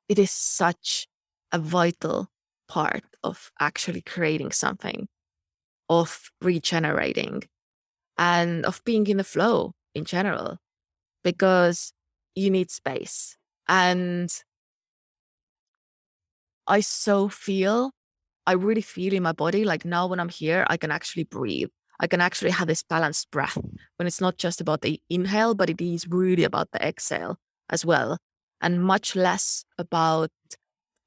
[0.08, 1.06] it is such
[1.52, 2.28] a vital
[2.68, 5.08] part of actually creating something,
[5.88, 7.44] of regenerating,
[8.16, 10.58] and of being in the flow in general,
[11.24, 11.92] because
[12.34, 13.36] you need space.
[13.68, 14.32] And
[16.66, 17.92] I so feel,
[18.46, 21.68] I really feel in my body like now when I'm here, I can actually breathe.
[22.00, 23.58] I can actually have this balanced breath
[23.96, 27.38] when it's not just about the inhale, but it is really about the exhale
[27.70, 28.18] as well,
[28.60, 30.30] and much less about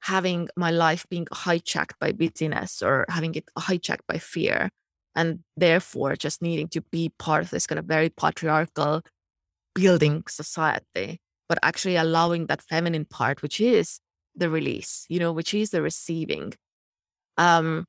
[0.02, 4.70] having my life being hijacked by busyness or having it hijacked by fear
[5.16, 9.02] and therefore just needing to be part of this kind of very patriarchal
[9.76, 14.00] building society but actually allowing that feminine part which is
[14.36, 16.54] the release you know which is the receiving
[17.38, 17.86] um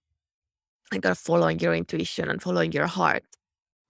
[0.92, 3.24] and kind of following your intuition and following your heart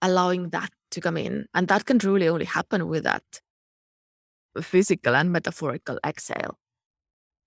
[0.01, 3.23] allowing that to come in and that can truly only happen with that
[4.61, 6.57] physical and metaphorical exhale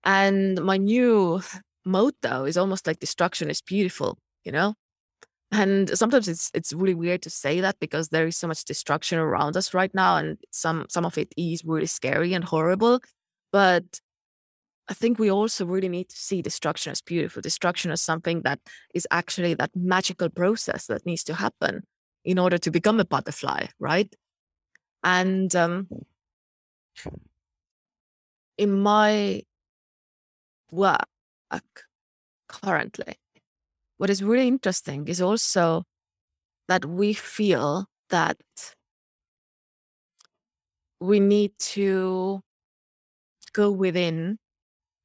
[0.07, 1.43] and my new
[1.85, 4.75] motto is almost like destruction is beautiful, you know?
[5.53, 9.19] And sometimes it's it's really weird to say that because there is so much destruction
[9.19, 13.01] around us right now, and some some of it is really scary and horrible.
[13.53, 14.01] But
[14.89, 17.43] I think we also really need to see destruction as beautiful.
[17.43, 18.61] Destruction as something that
[18.95, 21.83] is actually that magical process that needs to happen
[22.25, 24.13] in order to become a butterfly, right?
[25.05, 25.89] And um,
[28.59, 29.43] in my
[30.71, 31.07] work
[32.49, 33.17] currently.
[33.99, 35.85] What is really interesting is also
[36.69, 38.39] that we feel that
[41.01, 42.41] we need to
[43.53, 44.39] go within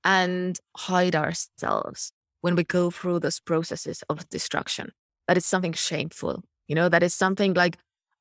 [0.04, 4.92] and hide ourselves when we go through those processes of destruction.
[5.28, 6.44] That is something shameful.
[6.68, 7.78] You know, that is something like,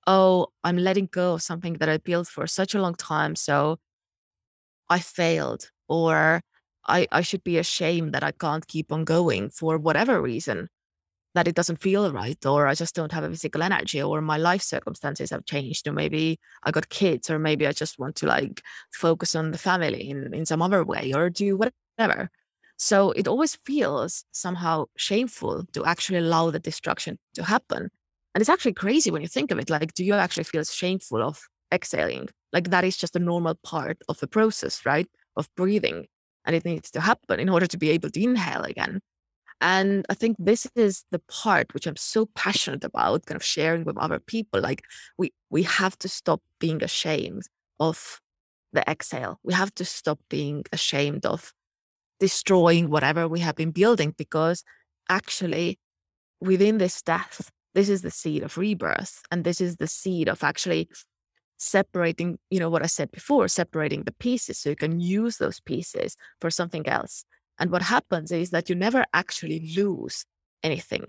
[0.06, 3.34] oh, I'm letting go of something that I built for such a long time.
[3.34, 3.78] So
[4.88, 6.42] I failed, or
[6.86, 10.68] I, I should be ashamed that I can't keep on going for whatever reason,
[11.34, 14.36] that it doesn't feel right, or I just don't have a physical energy, or my
[14.36, 18.26] life circumstances have changed, or maybe I got kids, or maybe I just want to
[18.26, 18.62] like
[18.92, 22.30] focus on the family in, in some other way, or do whatever.
[22.76, 27.90] So it always feels somehow shameful to actually allow the destruction to happen.
[28.34, 29.68] And it's actually crazy when you think of it.
[29.68, 32.28] Like, do you actually feel shameful of exhaling?
[32.52, 35.06] Like, that is just a normal part of the process, right?
[35.36, 36.06] Of breathing
[36.44, 39.00] and it needs to happen in order to be able to inhale again.
[39.60, 43.84] And I think this is the part which I'm so passionate about, kind of sharing
[43.84, 44.60] with other people.
[44.60, 44.82] Like
[45.18, 47.42] we we have to stop being ashamed
[47.78, 48.20] of
[48.72, 49.38] the exhale.
[49.42, 51.52] We have to stop being ashamed of
[52.20, 54.62] destroying whatever we have been building because
[55.08, 55.78] actually
[56.40, 59.22] within this death, this is the seed of rebirth.
[59.30, 60.88] And this is the seed of actually
[61.60, 65.60] separating, you know, what I said before, separating the pieces so you can use those
[65.60, 67.24] pieces for something else.
[67.58, 70.24] And what happens is that you never actually lose
[70.62, 71.04] anything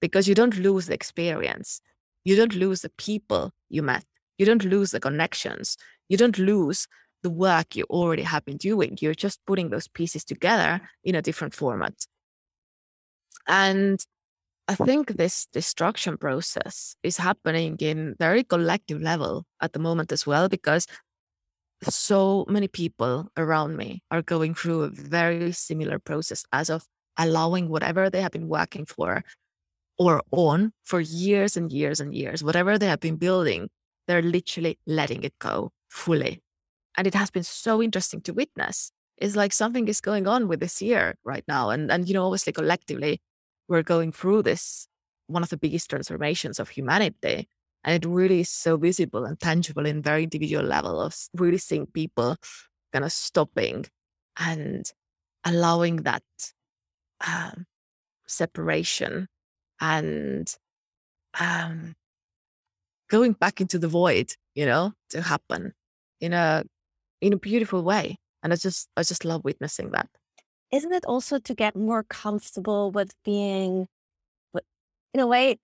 [0.00, 1.80] because you don't lose the experience.
[2.24, 4.04] You don't lose the people you met.
[4.38, 5.76] You don't lose the connections.
[6.08, 6.88] You don't lose
[7.22, 8.98] the work you already have been doing.
[9.00, 11.94] You're just putting those pieces together in a different format.
[13.46, 14.04] And
[14.68, 20.26] I think this destruction process is happening in very collective level at the moment as
[20.26, 20.86] well, because
[21.82, 26.84] so many people around me are going through a very similar process as of
[27.16, 29.22] allowing whatever they have been working for
[29.98, 33.68] or on for years and years and years, whatever they have been building,
[34.08, 36.40] they're literally letting it go fully.
[36.96, 38.90] And it has been so interesting to witness.
[39.16, 41.70] It's like something is going on with this year right now.
[41.70, 43.20] And and you know, obviously collectively,
[43.68, 44.88] we're going through this
[45.26, 47.48] one of the biggest transformations of humanity
[47.84, 51.86] and it really is so visible and tangible in very individual level of really seeing
[51.86, 52.36] people
[52.92, 53.84] kind of stopping
[54.38, 54.92] and
[55.44, 56.22] allowing that
[57.26, 57.66] um,
[58.26, 59.28] separation
[59.80, 60.54] and
[61.40, 61.94] um,
[63.08, 65.72] going back into the void you know to happen
[66.20, 66.64] in a
[67.20, 70.08] in a beautiful way and i just i just love witnessing that
[70.76, 73.88] isn't it also to get more comfortable with being,
[75.14, 75.58] in a way,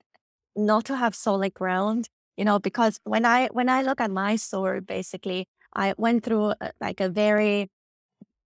[0.56, 2.08] not to have solid ground?
[2.36, 6.54] You know, because when I when I look at my story, basically, I went through
[6.60, 7.70] uh, like a very,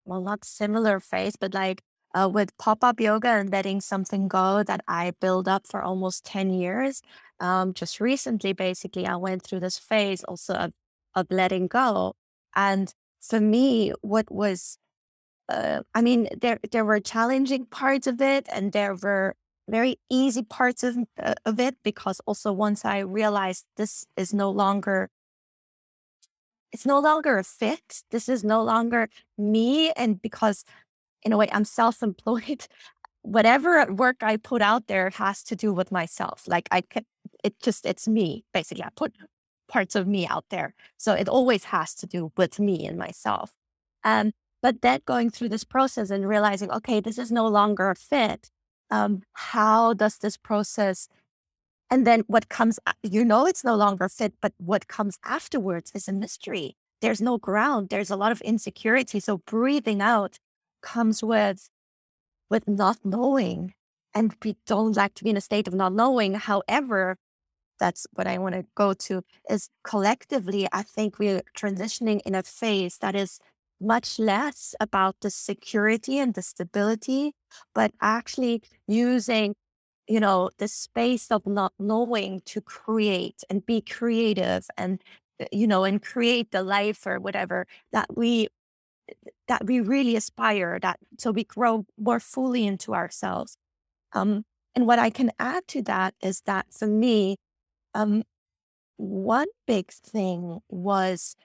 [0.05, 1.83] well, not similar phase, but like
[2.17, 6.25] uh, with pop up yoga and letting something go that I built up for almost
[6.25, 7.03] 10 years.
[7.41, 10.73] Um, just recently, basically, I went through this phase also of,
[11.15, 12.15] of letting go.
[12.55, 14.79] And for me, what was,
[15.49, 19.35] uh, I mean, there, there were challenging parts of it and there were
[19.69, 24.51] very easy parts of, uh, of it because also once I realized this is no
[24.51, 25.11] longer
[26.73, 28.03] it's no longer a fit.
[28.11, 29.93] This is no longer me.
[29.93, 30.65] And because
[31.23, 32.67] in a way I'm self-employed,
[33.23, 36.43] whatever work I put out there has to do with myself.
[36.47, 37.05] Like I can
[37.43, 38.45] it just it's me.
[38.53, 39.15] Basically, I put
[39.69, 40.75] parts of me out there.
[40.97, 43.53] So it always has to do with me and myself.
[44.05, 44.33] Um,
[44.67, 48.51] but then going through this process and realizing, okay, this is no longer a fit.
[48.91, 51.09] Um, how does this process
[51.89, 56.09] and then what comes, you know, it's no longer fit, but what comes afterwards is
[56.09, 56.75] a mystery.
[57.01, 57.91] There's no ground.
[57.91, 59.21] There's a lot of insecurity.
[59.21, 60.41] So breathing out
[60.83, 61.71] comes with,
[62.51, 63.75] with not knowing.
[64.13, 66.35] And we don't like to be in a state of not knowing.
[66.35, 67.19] However,
[67.79, 72.43] that's what I want to go to is collectively, I think we're transitioning in a
[72.43, 73.39] phase that is
[73.81, 77.35] much less about the security and the stability,
[77.75, 79.55] but actually using
[80.09, 85.03] you know, the space of not knowing to create and be creative and,
[85.41, 88.49] uh, you know, and create the life or whatever that we
[89.49, 93.57] that we really aspire that so we grow more fully into ourselves.
[94.15, 94.45] Um,
[94.77, 97.37] and what I can add to that is that for me,
[97.95, 98.25] um,
[98.99, 101.37] one big thing was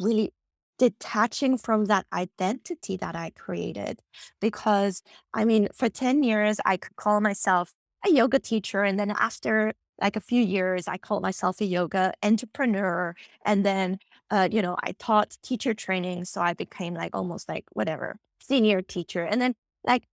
[0.00, 0.32] really
[0.80, 4.00] detaching from that identity that I created.
[4.40, 5.02] Because
[5.34, 7.74] I mean, for 10 years, I could call myself
[8.06, 8.82] a yoga teacher.
[8.82, 13.14] And then after like a few years, I called myself a yoga entrepreneur.
[13.44, 13.98] And then,
[14.30, 16.24] uh, you know, I taught teacher training.
[16.24, 19.22] So I became like almost like whatever, senior teacher.
[19.22, 20.04] And then like,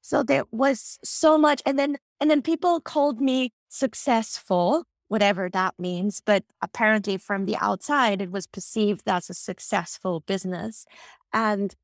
[0.00, 1.60] so there was so much.
[1.66, 6.22] And then, and then people called me successful whatever that means.
[6.24, 10.86] But apparently, from the outside, it was perceived as a successful business.
[11.32, 11.74] And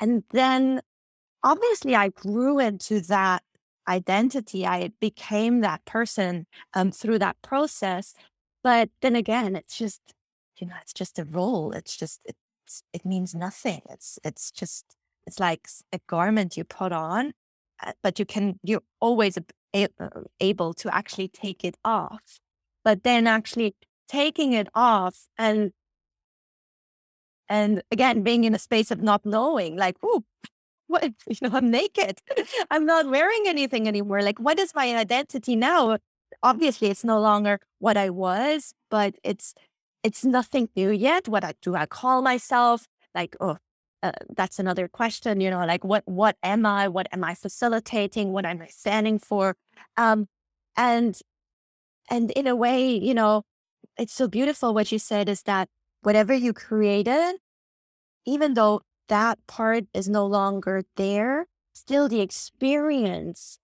[0.00, 0.80] and then
[1.42, 3.42] obviously I grew into that
[3.88, 4.66] identity.
[4.66, 8.14] I became that person um, through that process.
[8.62, 10.00] But then again, it's just,
[10.58, 11.72] you know, it's just a role.
[11.72, 13.82] It's just, it's, it means nothing.
[13.90, 14.84] It's, it's just,
[15.26, 17.32] it's like a garment you put on,
[17.82, 19.38] uh, but you can, you're always
[19.74, 19.86] uh,
[20.40, 22.38] able to actually take it off
[22.84, 23.74] but then actually
[24.08, 25.72] taking it off and
[27.48, 30.24] and again being in a space of not knowing like oh
[30.88, 32.18] what you know i'm naked?
[32.70, 34.22] I'm not wearing anything anymore.
[34.22, 35.98] Like what is my identity now?
[36.42, 39.54] Obviously it's no longer what i was but it's
[40.02, 41.28] it's nothing new yet.
[41.28, 42.86] What I, do i call myself?
[43.14, 43.58] Like oh
[44.02, 46.88] uh, that's another question you know like what what am i?
[46.88, 48.32] What am i facilitating?
[48.32, 49.56] What am i standing for?
[49.96, 50.26] Um
[50.76, 51.20] and
[52.10, 53.44] and in a way, you know,
[53.96, 55.68] it's so beautiful what you said is that
[56.02, 57.36] whatever you created,
[58.26, 63.58] even though that part is no longer there, still the experience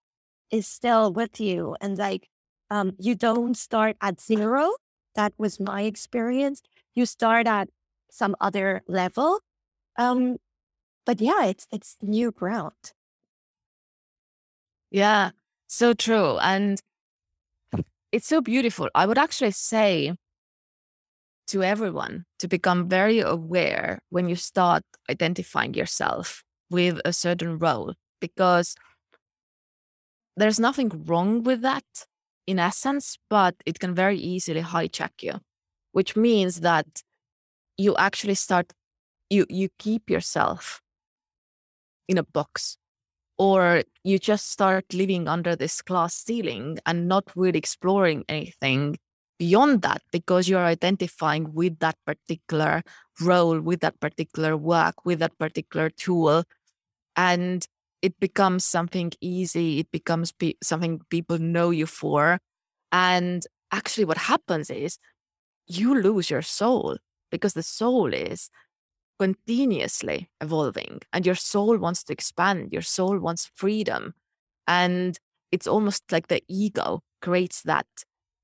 [0.51, 1.77] is still with you.
[1.81, 2.29] And like,
[2.71, 4.73] um, you don't start at zero.
[5.15, 6.63] That was my experience.
[6.95, 7.69] You start at
[8.11, 9.41] some other level.
[9.99, 10.37] Um,
[11.05, 12.93] but yeah, it's it's new ground.
[14.91, 15.31] Yeah,
[15.67, 16.39] so true.
[16.39, 16.81] And
[18.13, 18.89] it's so beautiful.
[18.95, 20.15] I would actually say
[21.49, 27.95] to everyone to become very aware when you start identifying yourself with a certain role
[28.21, 28.75] because
[30.37, 31.85] there's nothing wrong with that
[32.47, 35.41] in essence, but it can very easily hijack you,
[35.93, 36.87] which means that
[37.77, 38.73] you actually start
[39.29, 40.81] you you keep yourself
[42.09, 42.79] in a box
[43.39, 48.97] or you just start living under this glass ceiling and not really exploring anything
[49.39, 52.83] beyond that because you're identifying with that particular
[53.21, 56.45] role, with that particular work, with that particular tool.
[57.17, 57.67] And
[58.03, 62.39] it becomes something easy, it becomes pe- something people know you for.
[62.93, 64.99] And actually, what happens is
[65.67, 66.97] you lose your soul
[67.31, 68.51] because the soul is
[69.19, 74.15] continuously evolving and your soul wants to expand your soul wants freedom
[74.67, 75.19] and
[75.53, 77.87] it's almost like the ego creates that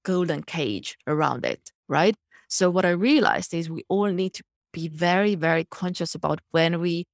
[0.04, 2.14] golden cage around it right?
[2.48, 4.42] So what i realized is we all need to
[4.72, 7.06] be very very conscious about when we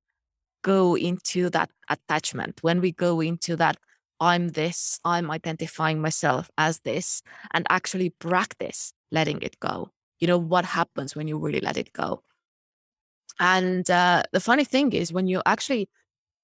[0.63, 3.77] go into that attachment when we go into that
[4.21, 9.91] i'm this i'm identifying myself as this and actually practice letting it go.
[10.21, 12.23] You know what happens when you really let it go
[13.41, 15.89] And uh, the funny thing is, when you actually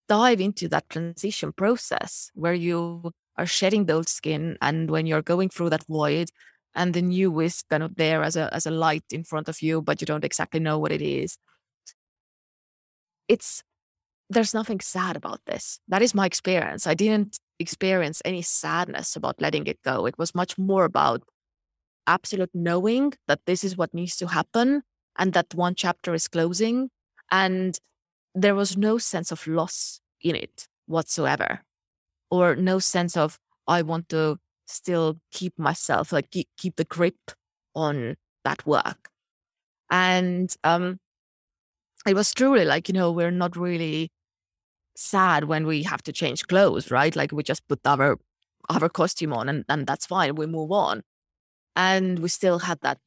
[0.09, 5.22] dive into that transition process where you are shedding the old skin and when you're
[5.22, 6.30] going through that void
[6.74, 9.62] and the new is kind of there as a as a light in front of
[9.62, 11.38] you but you don't exactly know what it is.
[13.28, 13.62] It's
[14.30, 15.80] there's nothing sad about this.
[15.88, 16.86] That is my experience.
[16.86, 20.07] I didn't experience any sadness about letting it go.
[20.07, 21.22] It was much more about
[22.07, 24.82] absolute knowing that this is what needs to happen
[25.18, 26.90] and that one chapter is closing
[27.30, 27.78] and
[28.34, 31.60] there was no sense of loss in it whatsoever
[32.30, 37.32] or no sense of i want to still keep myself like keep, the grip
[37.74, 39.10] on that work.
[39.90, 40.98] And um
[42.06, 44.10] it was truly like you know we're not really
[44.96, 47.14] sad when we have to change clothes right?
[47.14, 48.18] Like we just put our
[48.70, 51.02] our costume on and, and that's fine we move on.
[51.76, 53.00] And we still had that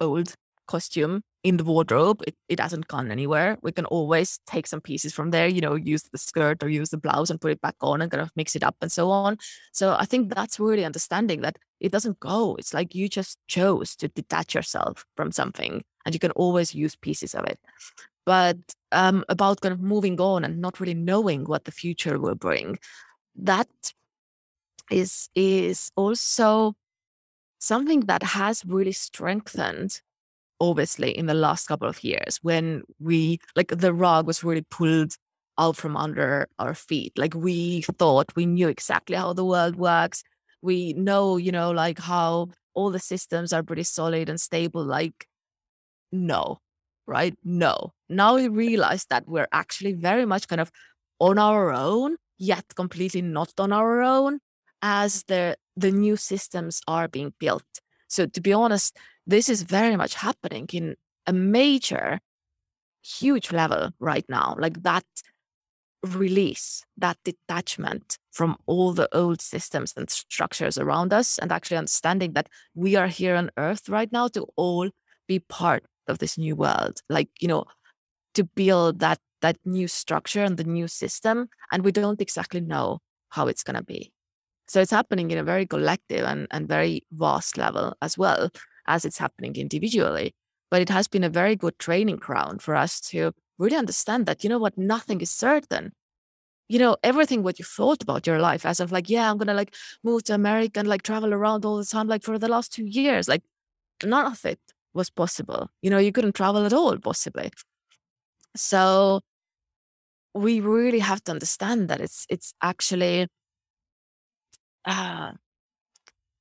[0.00, 0.34] old
[0.66, 2.22] costume in the wardrobe.
[2.26, 3.58] It, it hasn't gone anywhere.
[3.62, 6.88] We can always take some pieces from there, you know, use the skirt or use
[6.88, 9.10] the blouse and put it back on and kind of mix it up and so
[9.10, 9.36] on.
[9.70, 12.56] So I think that's really understanding that it doesn't go.
[12.56, 16.96] It's like you just chose to detach yourself from something and you can always use
[16.96, 17.60] pieces of it.
[18.24, 18.56] But
[18.90, 22.78] um, about kind of moving on and not really knowing what the future will bring,
[23.36, 23.68] that
[24.90, 26.74] is is also
[27.58, 30.00] something that has really strengthened
[30.60, 35.14] obviously in the last couple of years when we like the rug was really pulled
[35.58, 37.12] out from under our feet.
[37.16, 40.22] Like we thought we knew exactly how the world works.
[40.62, 45.26] We know you know like how all the systems are pretty solid and stable like
[46.12, 46.58] no
[47.06, 47.34] right?
[47.44, 47.92] No.
[48.08, 50.70] Now we realize that we're actually very much kind of
[51.20, 54.40] on our own yet completely not on our own
[54.82, 57.64] as the the new systems are being built.
[58.08, 58.96] So to be honest
[59.26, 60.96] this is very much happening in
[61.26, 62.20] a major,
[63.02, 64.56] huge level right now.
[64.58, 65.04] Like that
[66.02, 72.32] release, that detachment from all the old systems and structures around us, and actually understanding
[72.34, 74.90] that we are here on earth right now to all
[75.26, 77.00] be part of this new world.
[77.08, 77.64] Like, you know,
[78.34, 81.48] to build that that new structure and the new system.
[81.70, 84.10] And we don't exactly know how it's gonna be.
[84.68, 88.48] So it's happening in a very collective and, and very vast level as well
[88.86, 90.34] as it's happening individually.
[90.70, 94.42] But it has been a very good training ground for us to really understand that,
[94.44, 95.92] you know what, nothing is certain.
[96.68, 99.54] You know, everything what you thought about your life as of like, yeah, I'm gonna
[99.54, 102.72] like move to America and like travel around all the time, like for the last
[102.72, 103.42] two years, like
[104.04, 104.60] none of it
[104.94, 105.70] was possible.
[105.82, 107.50] You know, you couldn't travel at all, possibly.
[108.56, 109.20] So
[110.34, 113.28] we really have to understand that it's it's actually
[114.84, 115.32] uh,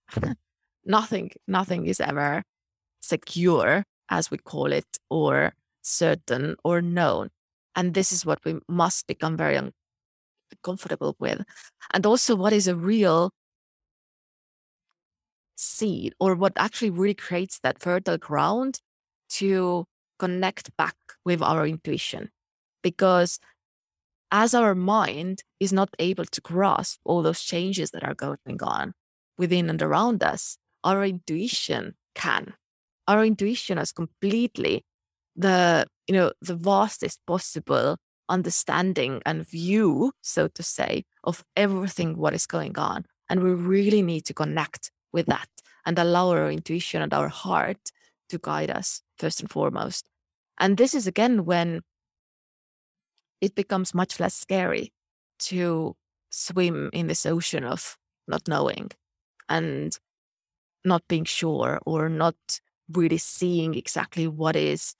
[0.86, 2.44] nothing, nothing is ever
[3.02, 7.30] secure, as we call it, or certain or known.
[7.76, 9.60] And this is what we must become very
[10.64, 11.42] comfortable with.
[11.94, 13.32] And also, what is a real
[15.56, 18.80] seed, or what actually really creates that fertile ground
[19.30, 19.86] to
[20.20, 22.30] connect back with our intuition.
[22.82, 23.40] Because
[24.32, 28.94] as our mind is not able to grasp all those changes that are going on
[29.38, 32.54] within and around us, our intuition can.
[33.08, 34.86] Our intuition is completely
[35.36, 37.98] the, you know, the vastest possible
[38.30, 43.06] understanding and view, so to say, of everything what is going on.
[43.30, 45.50] And we really need to connect with that
[45.86, 47.92] and allow our intuition and our heart
[48.30, 50.10] to guide us first and foremost.
[50.60, 51.82] And this is again when
[53.42, 54.94] it becomes much less scary
[55.40, 55.96] to
[56.30, 58.90] swim in this ocean of not knowing
[59.50, 59.98] and
[60.86, 62.36] not being sure or not
[62.92, 64.96] really seeing exactly what is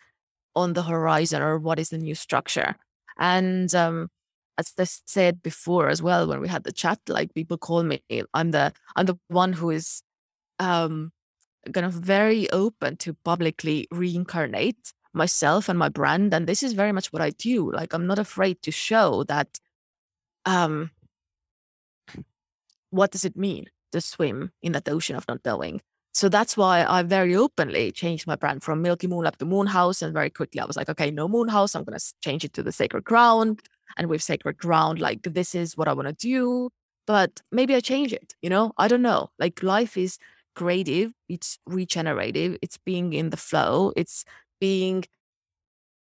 [0.56, 2.76] on the horizon or what is the new structure.
[3.18, 4.10] And um,
[4.58, 8.02] as I said before as well, when we had the chat, like people call me,
[8.34, 10.04] I'm the I'm the one who is
[10.60, 11.12] um,
[11.72, 16.34] kind of very open to publicly reincarnate myself and my brand.
[16.34, 17.72] And this is very much what I do.
[17.72, 19.60] Like I'm not afraid to show that
[20.46, 20.92] um
[22.90, 23.66] what does it mean?
[23.94, 25.82] To swim in that ocean of not knowing.
[26.14, 30.02] So that's why I very openly changed my brand from Milky Moon Lab to Moonhaus.
[30.02, 31.76] And very quickly I was like, okay, no Moonhaus.
[31.76, 33.62] I'm going to change it to the Sacred Ground.
[33.98, 36.70] And with Sacred Ground, like, this is what I want to do.
[37.06, 38.74] But maybe I change it, you know?
[38.78, 39.30] I don't know.
[39.40, 40.18] Like, life is
[40.56, 44.24] creative, it's regenerative, it's being in the flow, it's
[44.60, 45.04] being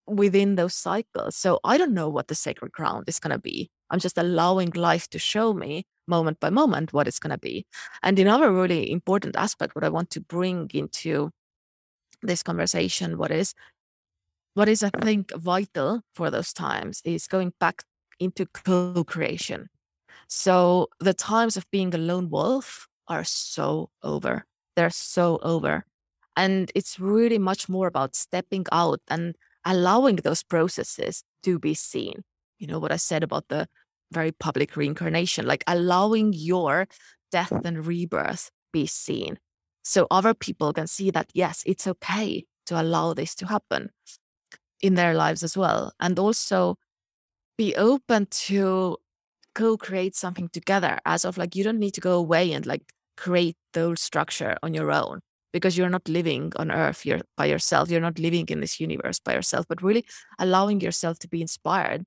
[0.08, 1.36] within those cycles.
[1.36, 3.70] So I don't know what the Sacred Ground is going to be.
[3.90, 7.66] I'm just allowing life to show me moment by moment what it's going to be.
[8.04, 11.32] And another really important aspect, what I want to bring into
[12.22, 13.54] this conversation, what is
[14.56, 17.84] what is, I think, vital for those times is going back
[18.20, 19.68] into co creation.
[20.28, 24.46] So the times of being a lone wolf are so over.
[24.76, 25.86] They're so over.
[26.38, 29.36] And it's really much more about stepping out and
[29.66, 32.24] allowing those processes to be seen.
[32.58, 33.68] You know, what I said about the
[34.12, 36.88] very public reincarnation, like allowing your
[37.32, 39.38] death and rebirth be seen.
[39.84, 43.90] So other people can see that, yes, it's okay to allow this to happen
[44.82, 45.94] in their lives as well.
[46.00, 46.78] And also
[47.58, 48.98] be open to
[49.54, 52.84] co-create something together as of like you don't need to go away and like
[53.16, 55.22] create those structure on your own
[55.54, 59.20] because you're not living on earth you're by yourself you're not living in this universe
[59.20, 60.06] by yourself but really
[60.38, 62.04] allowing yourself to be inspired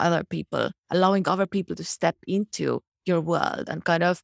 [0.00, 4.22] other people allowing other people to step into your world and kind of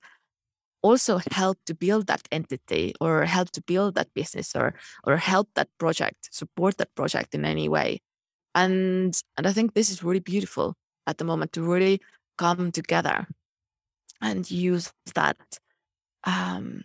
[0.83, 5.49] also help to build that entity or help to build that business or or help
[5.55, 8.01] that project support that project in any way.
[8.55, 10.75] And and i think this is really beautiful
[11.07, 12.01] at the moment to really
[12.37, 13.27] come together
[14.21, 15.37] and use that
[16.25, 16.83] um,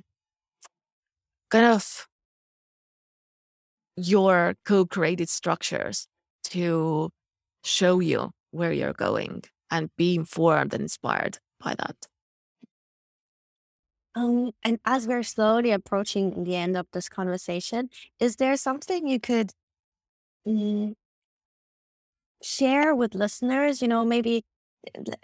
[1.50, 2.08] kind of
[3.96, 6.08] your co-created structures
[6.44, 7.10] to
[7.64, 12.08] show you where you're going and be informed and inspired by that.
[14.16, 17.90] Um, and as we're slowly approaching the end of this conversation,
[18.20, 19.52] is there something you could
[20.48, 20.94] mm,
[22.44, 23.82] share with listeners?
[23.82, 24.46] You know, maybe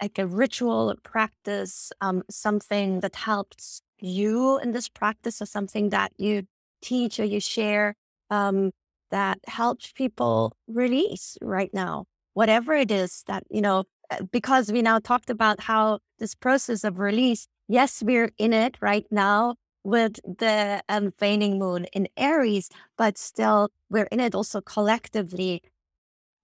[0.02, 6.12] like a ritual practice, um, something that helps you in this practice, or something that
[6.16, 6.48] you
[6.82, 7.94] teach or you share
[8.30, 8.72] um,
[9.10, 13.84] that helps people release right now, whatever it is that you know.
[14.12, 18.76] Uh, because we now talked about how this process of release, yes, we're in it
[18.80, 19.54] right now
[19.84, 22.68] with the um, waning moon in Aries,
[22.98, 25.62] but still we're in it also collectively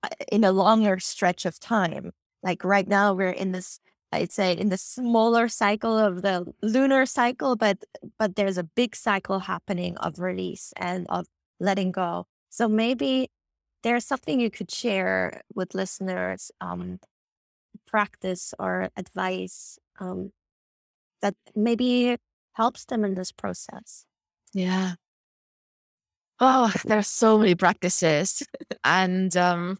[0.03, 2.13] uh, in a longer stretch of time.
[2.43, 3.81] Like right now, we're in this,
[4.13, 7.79] I'd say, in the smaller cycle of the lunar cycle, but
[8.19, 11.27] but there's a big cycle happening of release and of
[11.61, 12.27] letting go.
[12.51, 13.31] So maybe
[13.83, 16.99] there's something you could share with listeners, um,
[17.87, 20.33] practice or advice um,
[21.23, 22.17] that maybe
[22.55, 24.07] helps them in this process.
[24.53, 24.95] Yeah.
[26.41, 28.43] Oh, there's so many practices.
[28.85, 29.79] and um,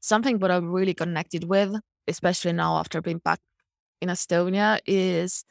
[0.00, 1.74] something what I'm really connected with,
[2.06, 3.40] especially now after being back
[4.00, 5.44] in Estonia, is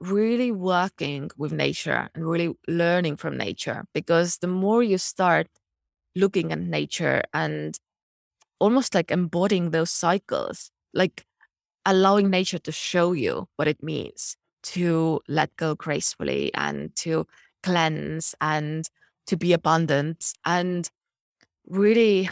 [0.00, 3.84] really working with nature and really learning from nature.
[3.92, 5.48] Because the more you start
[6.18, 7.78] looking at nature and
[8.58, 11.24] almost like embodying those cycles, like
[11.86, 17.26] allowing nature to show you what it means to let go gracefully and to
[17.62, 18.88] cleanse and
[19.26, 20.90] to be abundant and
[21.66, 22.28] really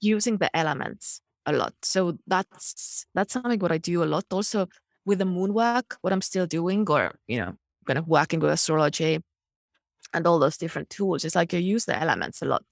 [0.00, 1.74] using the elements a lot.
[1.82, 4.24] So that's that's something what I do a lot.
[4.30, 4.68] Also
[5.04, 7.54] with the moon work, what I'm still doing, or you know,
[7.86, 9.20] kind of working with astrology
[10.14, 11.24] and all those different tools.
[11.24, 12.64] It's like you use the elements a lot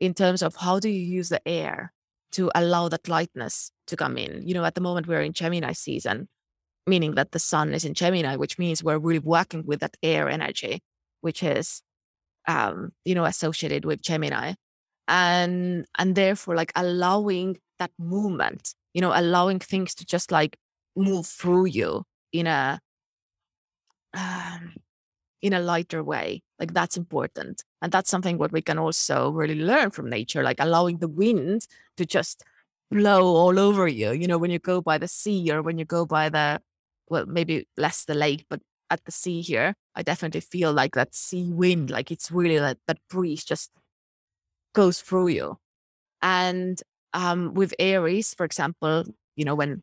[0.00, 1.92] in terms of how do you use the air
[2.32, 4.46] to allow that lightness to come in.
[4.46, 6.28] You know, at the moment we're in Gemini season,
[6.86, 10.28] meaning that the sun is in Gemini, which means we're really working with that air
[10.28, 10.80] energy,
[11.20, 11.82] which is
[12.46, 14.54] um, you know, associated with Gemini
[15.08, 20.56] and and therefore like allowing that movement you know allowing things to just like
[20.94, 22.78] move through you in a
[24.14, 24.74] um,
[25.42, 29.54] in a lighter way like that's important and that's something what we can also really
[29.54, 31.66] learn from nature like allowing the wind
[31.96, 32.42] to just
[32.90, 35.84] blow all over you you know when you go by the sea or when you
[35.84, 36.60] go by the
[37.08, 38.60] well maybe less the lake but
[38.90, 42.78] at the sea here i definitely feel like that sea wind like it's really like
[42.86, 43.70] that breeze just
[44.78, 45.58] goes through you.
[46.22, 46.80] And
[47.12, 49.04] um, with Aries, for example,
[49.36, 49.82] you know, when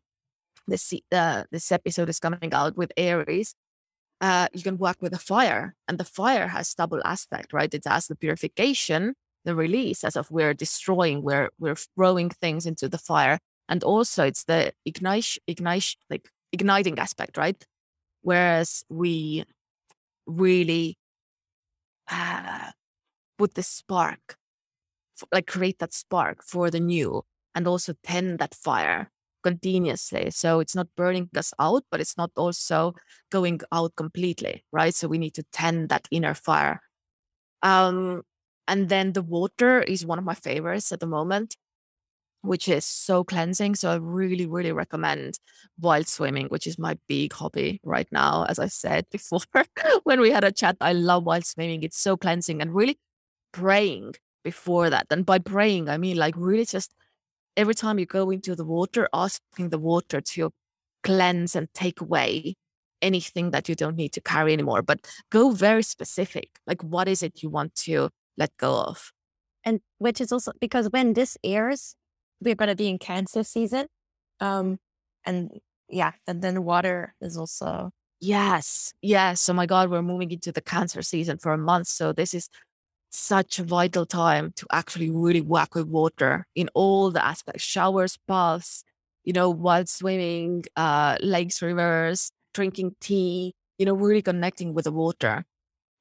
[0.66, 3.54] this uh, this episode is coming out with Aries,
[4.20, 7.72] uh, you can work with the fire, and the fire has double aspect, right?
[7.72, 9.14] It has the purification,
[9.44, 13.38] the release, as of we're destroying, we're we're throwing things into the fire,
[13.68, 17.64] and also it's the ignite, ignite, like igniting aspect, right?
[18.22, 19.44] Whereas we
[20.26, 20.98] really
[22.10, 22.70] uh,
[23.38, 24.36] put the spark
[25.32, 27.22] like create that spark for the new
[27.54, 29.10] and also tend that fire
[29.46, 30.30] continuously.
[30.32, 32.94] So it's not burning us out, but it's not also
[33.30, 34.92] going out completely, right?
[34.92, 36.80] So we need to tend that inner fire.
[37.62, 38.22] Um,
[38.66, 41.56] and then the water is one of my favorites at the moment,
[42.42, 43.76] which is so cleansing.
[43.76, 45.38] So I really, really recommend
[45.80, 48.46] wild swimming, which is my big hobby right now.
[48.48, 49.42] As I said before,
[50.02, 51.84] when we had a chat, I love wild swimming.
[51.84, 52.98] It's so cleansing and really
[53.52, 55.06] praying before that.
[55.10, 56.92] And by praying, I mean like really just
[57.56, 60.50] every time you go into the water, asking the water to
[61.02, 62.54] cleanse and take away
[63.02, 64.82] anything that you don't need to carry anymore.
[64.82, 66.50] But go very specific.
[66.66, 69.12] Like, what is it you want to let go of?
[69.64, 71.96] And which is also because when this airs,
[72.40, 73.86] we're going to be in Cancer season.
[74.40, 74.78] Um,
[75.24, 75.50] and
[75.88, 77.90] yeah, and then water is also.
[78.20, 78.94] Yes.
[79.02, 79.48] Yes.
[79.48, 81.88] Oh my God, we're moving into the Cancer season for a month.
[81.88, 82.48] So this is
[83.16, 88.18] such a vital time to actually really work with water in all the aspects showers,
[88.28, 88.84] baths,
[89.24, 94.92] you know, while swimming, uh, lakes, rivers, drinking tea, you know, really connecting with the
[94.92, 95.44] water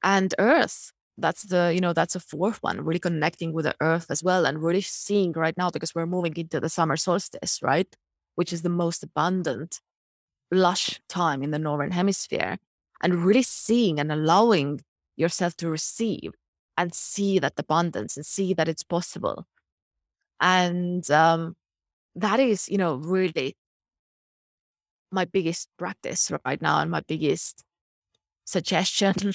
[0.03, 0.91] and earth.
[1.17, 4.45] That's the, you know, that's a fourth one, really connecting with the earth as well
[4.45, 7.87] and really seeing right now because we're moving into the summer solstice, right?
[8.35, 9.79] Which is the most abundant,
[10.51, 12.57] lush time in the northern hemisphere
[13.01, 14.81] and really seeing and allowing
[15.15, 16.31] yourself to receive
[16.77, 19.47] and see that abundance and see that it's possible.
[20.39, 21.55] And um,
[22.15, 23.55] that is, you know, really
[25.11, 27.63] my biggest practice right now and my biggest
[28.43, 29.33] suggestion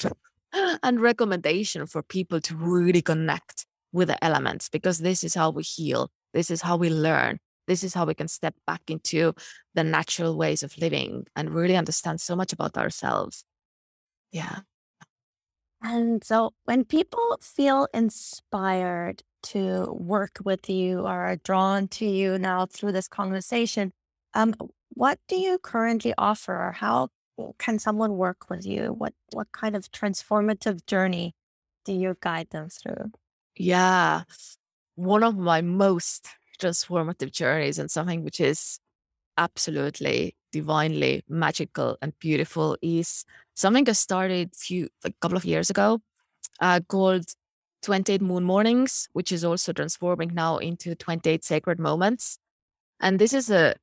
[0.82, 5.62] and recommendation for people to really connect with the elements because this is how we
[5.62, 6.10] heal.
[6.32, 7.38] This is how we learn.
[7.66, 9.32] This is how we can step back into
[9.74, 13.44] the natural ways of living and really understand so much about ourselves.
[14.32, 14.60] Yeah.
[15.82, 22.38] And so when people feel inspired to work with you or are drawn to you
[22.38, 23.92] now through this conversation,
[24.34, 24.54] um,
[24.90, 27.08] what do you currently offer or how
[27.58, 28.92] can someone work with you?
[28.92, 31.34] What what kind of transformative journey
[31.84, 33.12] do you guide them through?
[33.56, 34.24] Yeah.
[34.96, 36.28] One of my most
[36.60, 38.78] transformative journeys and something which is
[39.40, 43.24] absolutely divinely magical and beautiful is
[43.54, 46.00] something I started few a couple of years ago
[46.60, 47.24] uh, called
[47.82, 52.38] 28 Moon Mornings, which is also transforming now into 28 Sacred Moments.
[53.00, 53.74] And this is a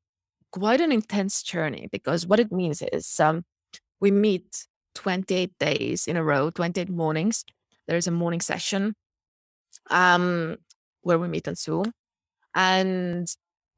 [0.52, 3.44] quite an intense journey because what it means is um,
[4.00, 7.44] we meet 28 days in a row, 28 mornings.
[7.88, 8.94] There's a morning session
[9.90, 10.58] um,
[11.02, 11.92] where we meet on Zoom
[12.54, 13.28] and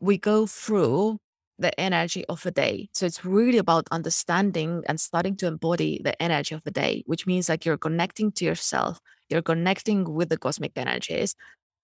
[0.02, 1.20] we go through
[1.60, 2.90] the energy of a day.
[2.94, 7.28] So it's really about understanding and starting to embody the energy of the day, which
[7.28, 9.00] means like you're connecting to yourself,
[9.30, 11.36] you're connecting with the cosmic energies.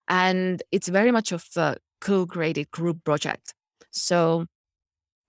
[0.07, 3.53] And it's very much of a co created group project.
[3.91, 4.45] So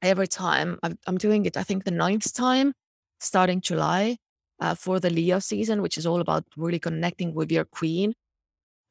[0.03, 2.72] every time I'm, I'm doing it, I think the ninth time,
[3.20, 4.16] starting July
[4.61, 8.14] uh, for the Leo season, which is all about really connecting with your queen.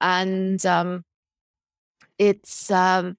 [0.01, 1.03] And um,
[2.18, 3.16] it's um,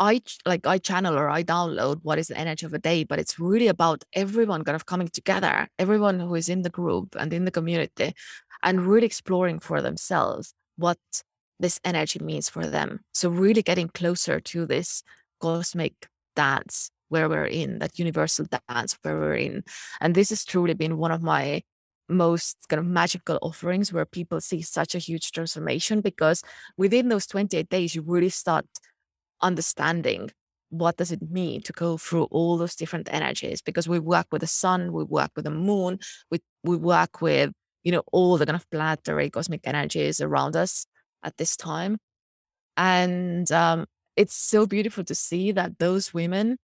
[0.00, 3.18] I like I channel or I download what is the energy of a day, but
[3.18, 7.32] it's really about everyone kind of coming together, everyone who is in the group and
[7.32, 8.14] in the community,
[8.62, 10.98] and really exploring for themselves what
[11.58, 13.00] this energy means for them.
[13.12, 15.02] So really getting closer to this
[15.40, 19.64] cosmic dance where we're in, that universal dance where we're in.
[20.00, 21.62] And this has truly been one of my
[22.08, 26.42] most kind of magical offerings where people see such a huge transformation because
[26.76, 28.64] within those 28 days you really start
[29.42, 30.30] understanding
[30.70, 34.40] what does it mean to go through all those different energies because we work with
[34.40, 35.98] the sun we work with the moon
[36.30, 37.50] we, we work with
[37.84, 40.86] you know all the kind of planetary cosmic energies around us
[41.22, 41.98] at this time.
[42.76, 43.86] And um,
[44.16, 46.58] it's so beautiful to see that those women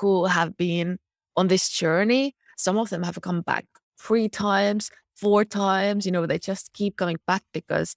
[0.00, 0.98] who have been
[1.36, 3.64] on this journey some of them have come back
[3.98, 7.94] three times four times you know they just keep coming back because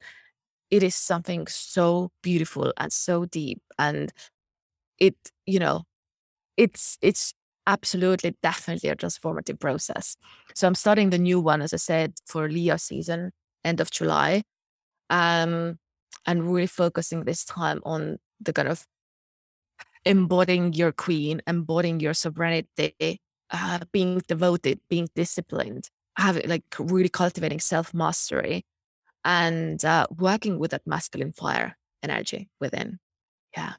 [0.72, 4.12] it is something so beautiful and so deep and
[5.00, 5.16] it
[5.46, 5.84] you know
[6.58, 7.34] it's it's
[7.68, 10.18] absolutely definitely a transformative process.
[10.56, 13.32] So i'm starting the new one as i said for leo season
[13.64, 14.44] end of july
[15.10, 15.78] um
[16.26, 18.86] and really focusing this time on the kind of
[20.06, 27.60] embodying your queen embodying your sovereignty uh, being devoted being disciplined having like really cultivating
[27.60, 28.64] self-mastery
[29.24, 33.00] and uh, working with that masculine fire energy within.
[33.56, 33.74] Yeah.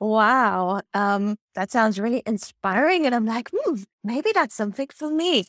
[0.00, 0.82] Wow.
[0.92, 3.06] Um, that sounds really inspiring.
[3.06, 5.46] And I'm like, hmm, maybe that's something for me.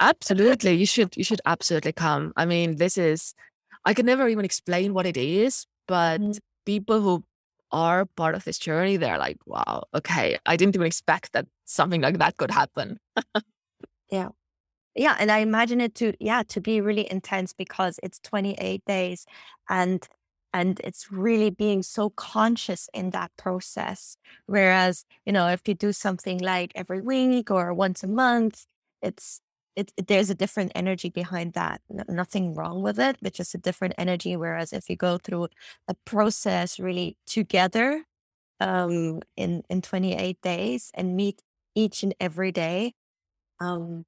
[0.00, 0.74] absolutely.
[0.74, 2.32] You should you should absolutely come.
[2.36, 3.34] I mean, this is
[3.84, 6.38] I can never even explain what it is, but mm-hmm.
[6.66, 7.24] people who
[7.72, 12.00] are part of this journey, they're like, wow, okay, I didn't even expect that something
[12.00, 12.98] like that could happen.
[14.10, 14.28] yeah.
[14.94, 19.26] Yeah, and I imagine it to yeah, to be really intense because it's 28 days
[19.68, 20.06] and
[20.52, 24.16] and it's really being so conscious in that process.
[24.46, 28.66] Whereas, you know, if you do something like every week or once a month,
[29.00, 29.40] it's
[29.76, 31.80] it, it, there's a different energy behind that.
[32.08, 34.36] Nothing wrong with it, but just a different energy.
[34.36, 35.48] Whereas if you go through
[35.88, 38.04] a process really together
[38.60, 41.42] um, in in 28 days and meet
[41.76, 42.94] each and every day,
[43.60, 44.04] um,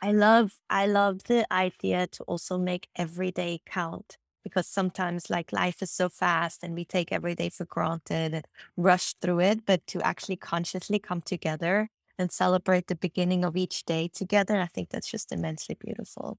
[0.00, 5.52] I love I love the idea to also make every day count because sometimes like
[5.52, 8.46] life is so fast and we take every day for granted and
[8.76, 13.84] rush through it, but to actually consciously come together and celebrate the beginning of each
[13.84, 16.38] day together, I think that's just immensely beautiful.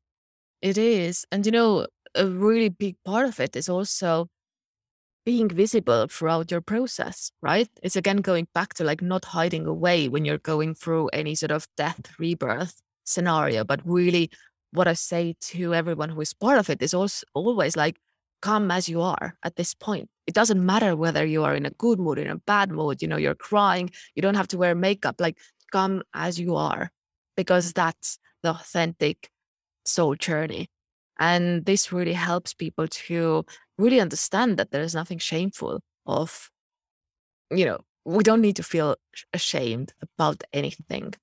[0.62, 1.26] It is.
[1.32, 4.30] And you know, a really big part of it is also
[5.26, 7.70] being visible throughout your process, right?
[7.84, 11.52] It's again going back to like not hiding away when you're going through any sort
[11.52, 14.30] of death rebirth scenario, but really
[14.72, 17.98] what I say to everyone who is part of it is also always like
[18.42, 20.10] come as you are at this point.
[20.28, 23.08] It doesn't matter whether you are in a good mood, in a bad mood, you
[23.08, 25.16] know, you're crying, you don't have to wear makeup.
[25.20, 25.38] Like
[25.72, 26.92] come as you are
[27.36, 29.30] because that's the authentic
[29.86, 30.70] soul journey.
[31.20, 33.46] And this really helps people to
[33.78, 36.50] really understand that there is nothing shameful of,
[37.52, 38.96] you know, we don't need to feel
[39.34, 41.14] ashamed about anything.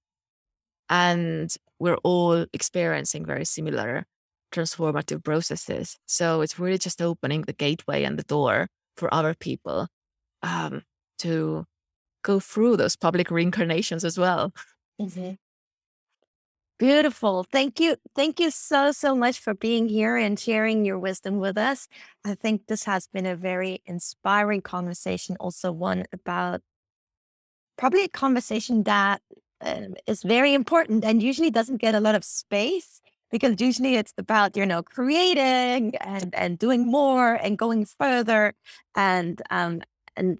[0.88, 4.06] And we're all experiencing very similar
[4.52, 5.98] transformative processes.
[6.06, 9.88] So it's really just opening the gateway and the door for other people
[10.42, 10.82] um,
[11.18, 11.64] to
[12.22, 14.52] go through those public reincarnations as well.
[15.00, 15.32] Mm-hmm.
[16.78, 17.44] Beautiful.
[17.44, 17.96] Thank you.
[18.14, 21.88] Thank you so, so much for being here and sharing your wisdom with us.
[22.22, 26.60] I think this has been a very inspiring conversation, also one about
[27.78, 29.22] probably a conversation that
[29.60, 33.00] um, is very important and usually doesn't get a lot of space
[33.30, 38.54] because usually it's about you know creating and and doing more and going further
[38.94, 39.82] and um
[40.16, 40.38] and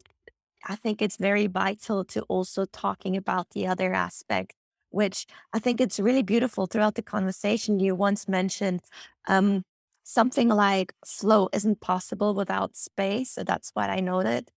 [0.68, 4.54] I think it's very vital to also talking about the other aspect,
[4.90, 7.78] which I think it's really beautiful throughout the conversation.
[7.78, 8.80] You once mentioned
[9.28, 9.64] um,
[10.02, 13.30] something like flow isn't possible without space.
[13.30, 14.50] So that's what I noted.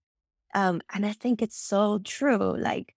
[0.55, 2.57] Um, and I think it's so true.
[2.57, 2.95] Like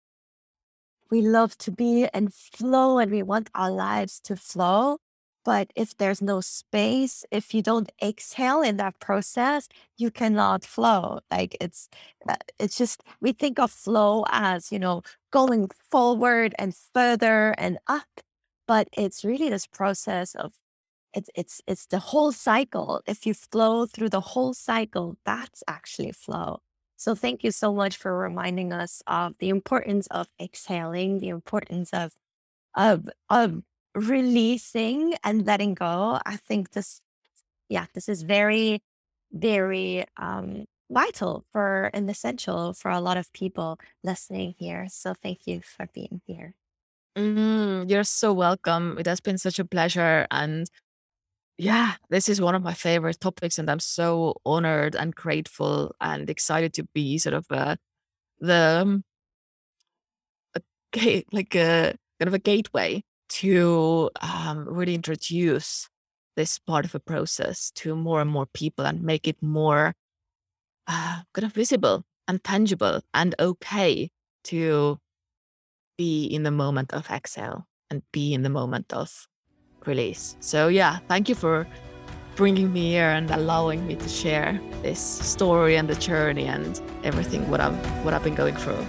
[1.12, 4.96] we love to be and flow and we want our lives to flow.
[5.44, 11.20] But if there's no space, if you don't exhale in that process, you cannot flow.
[11.30, 11.90] Like it's,
[12.26, 17.78] uh, it's just, we think of flow as, you know, going forward and further and
[17.88, 18.08] up.
[18.66, 20.54] But it's really this process of,
[21.12, 23.02] it's, it's, it's the whole cycle.
[23.06, 26.60] If you flow through the whole cycle, that's actually flow.
[27.02, 31.90] So thank you so much for reminding us of the importance of exhaling, the importance
[31.92, 32.12] of
[32.76, 33.64] of of
[33.96, 36.20] releasing and letting go.
[36.24, 37.00] I think this,
[37.68, 38.82] yeah, this is very,
[39.32, 44.86] very um, vital for and essential for a lot of people listening here.
[44.88, 46.54] So thank you for being here.
[47.18, 48.96] Mm, you're so welcome.
[48.96, 50.28] It has been such a pleasure.
[50.30, 50.68] And
[51.58, 53.58] yeah, this is one of my favorite topics.
[53.58, 57.76] And I'm so honored and grateful and excited to be sort of uh,
[58.40, 59.04] the um,
[60.56, 65.88] a, like a kind of a gateway to um, really introduce
[66.36, 69.94] this part of a process to more and more people and make it more
[70.86, 74.10] uh, kind of visible and tangible and okay
[74.44, 74.98] to
[75.98, 79.26] be in the moment of exhale and be in the moment of
[79.86, 80.36] release.
[80.40, 81.66] So, yeah, thank you for
[82.36, 87.48] bringing me here and allowing me to share this story and the journey and everything
[87.50, 88.84] what I'm what I've been going through.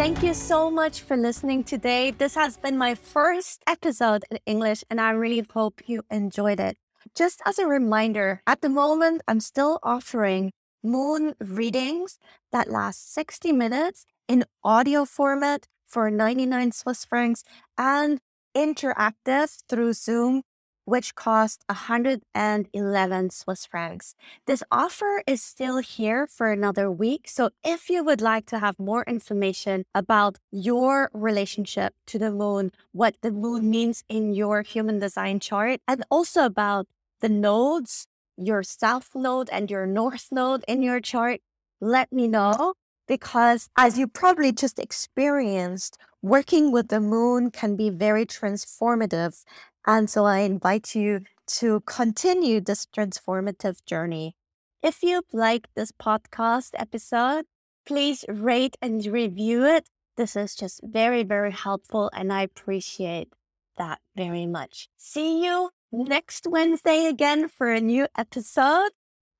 [0.00, 2.10] Thank you so much for listening today.
[2.10, 6.78] This has been my first episode in English, and I really hope you enjoyed it.
[7.14, 10.52] Just as a reminder, at the moment, I'm still offering
[10.82, 12.18] moon readings
[12.50, 17.44] that last 60 minutes in audio format for 99 Swiss francs
[17.76, 18.20] and
[18.56, 20.42] interactive through Zoom
[20.90, 24.14] which cost 111 Swiss francs.
[24.46, 27.28] This offer is still here for another week.
[27.28, 32.72] So if you would like to have more information about your relationship to the moon,
[32.90, 36.88] what the moon means in your human design chart, and also about
[37.20, 41.40] the nodes, your south node and your north node in your chart,
[41.80, 42.74] let me know
[43.10, 49.42] because as you probably just experienced, working with the moon can be very transformative
[49.84, 51.22] and so I invite you
[51.58, 54.36] to continue this transformative journey.
[54.80, 57.46] If you like this podcast episode,
[57.84, 59.88] please rate and review it.
[60.16, 63.32] This is just very, very helpful, and I appreciate
[63.76, 64.88] that very much.
[64.96, 68.90] See you next Wednesday again for a new episode,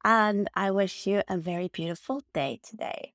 [0.02, 3.12] and I wish you a very beautiful day today.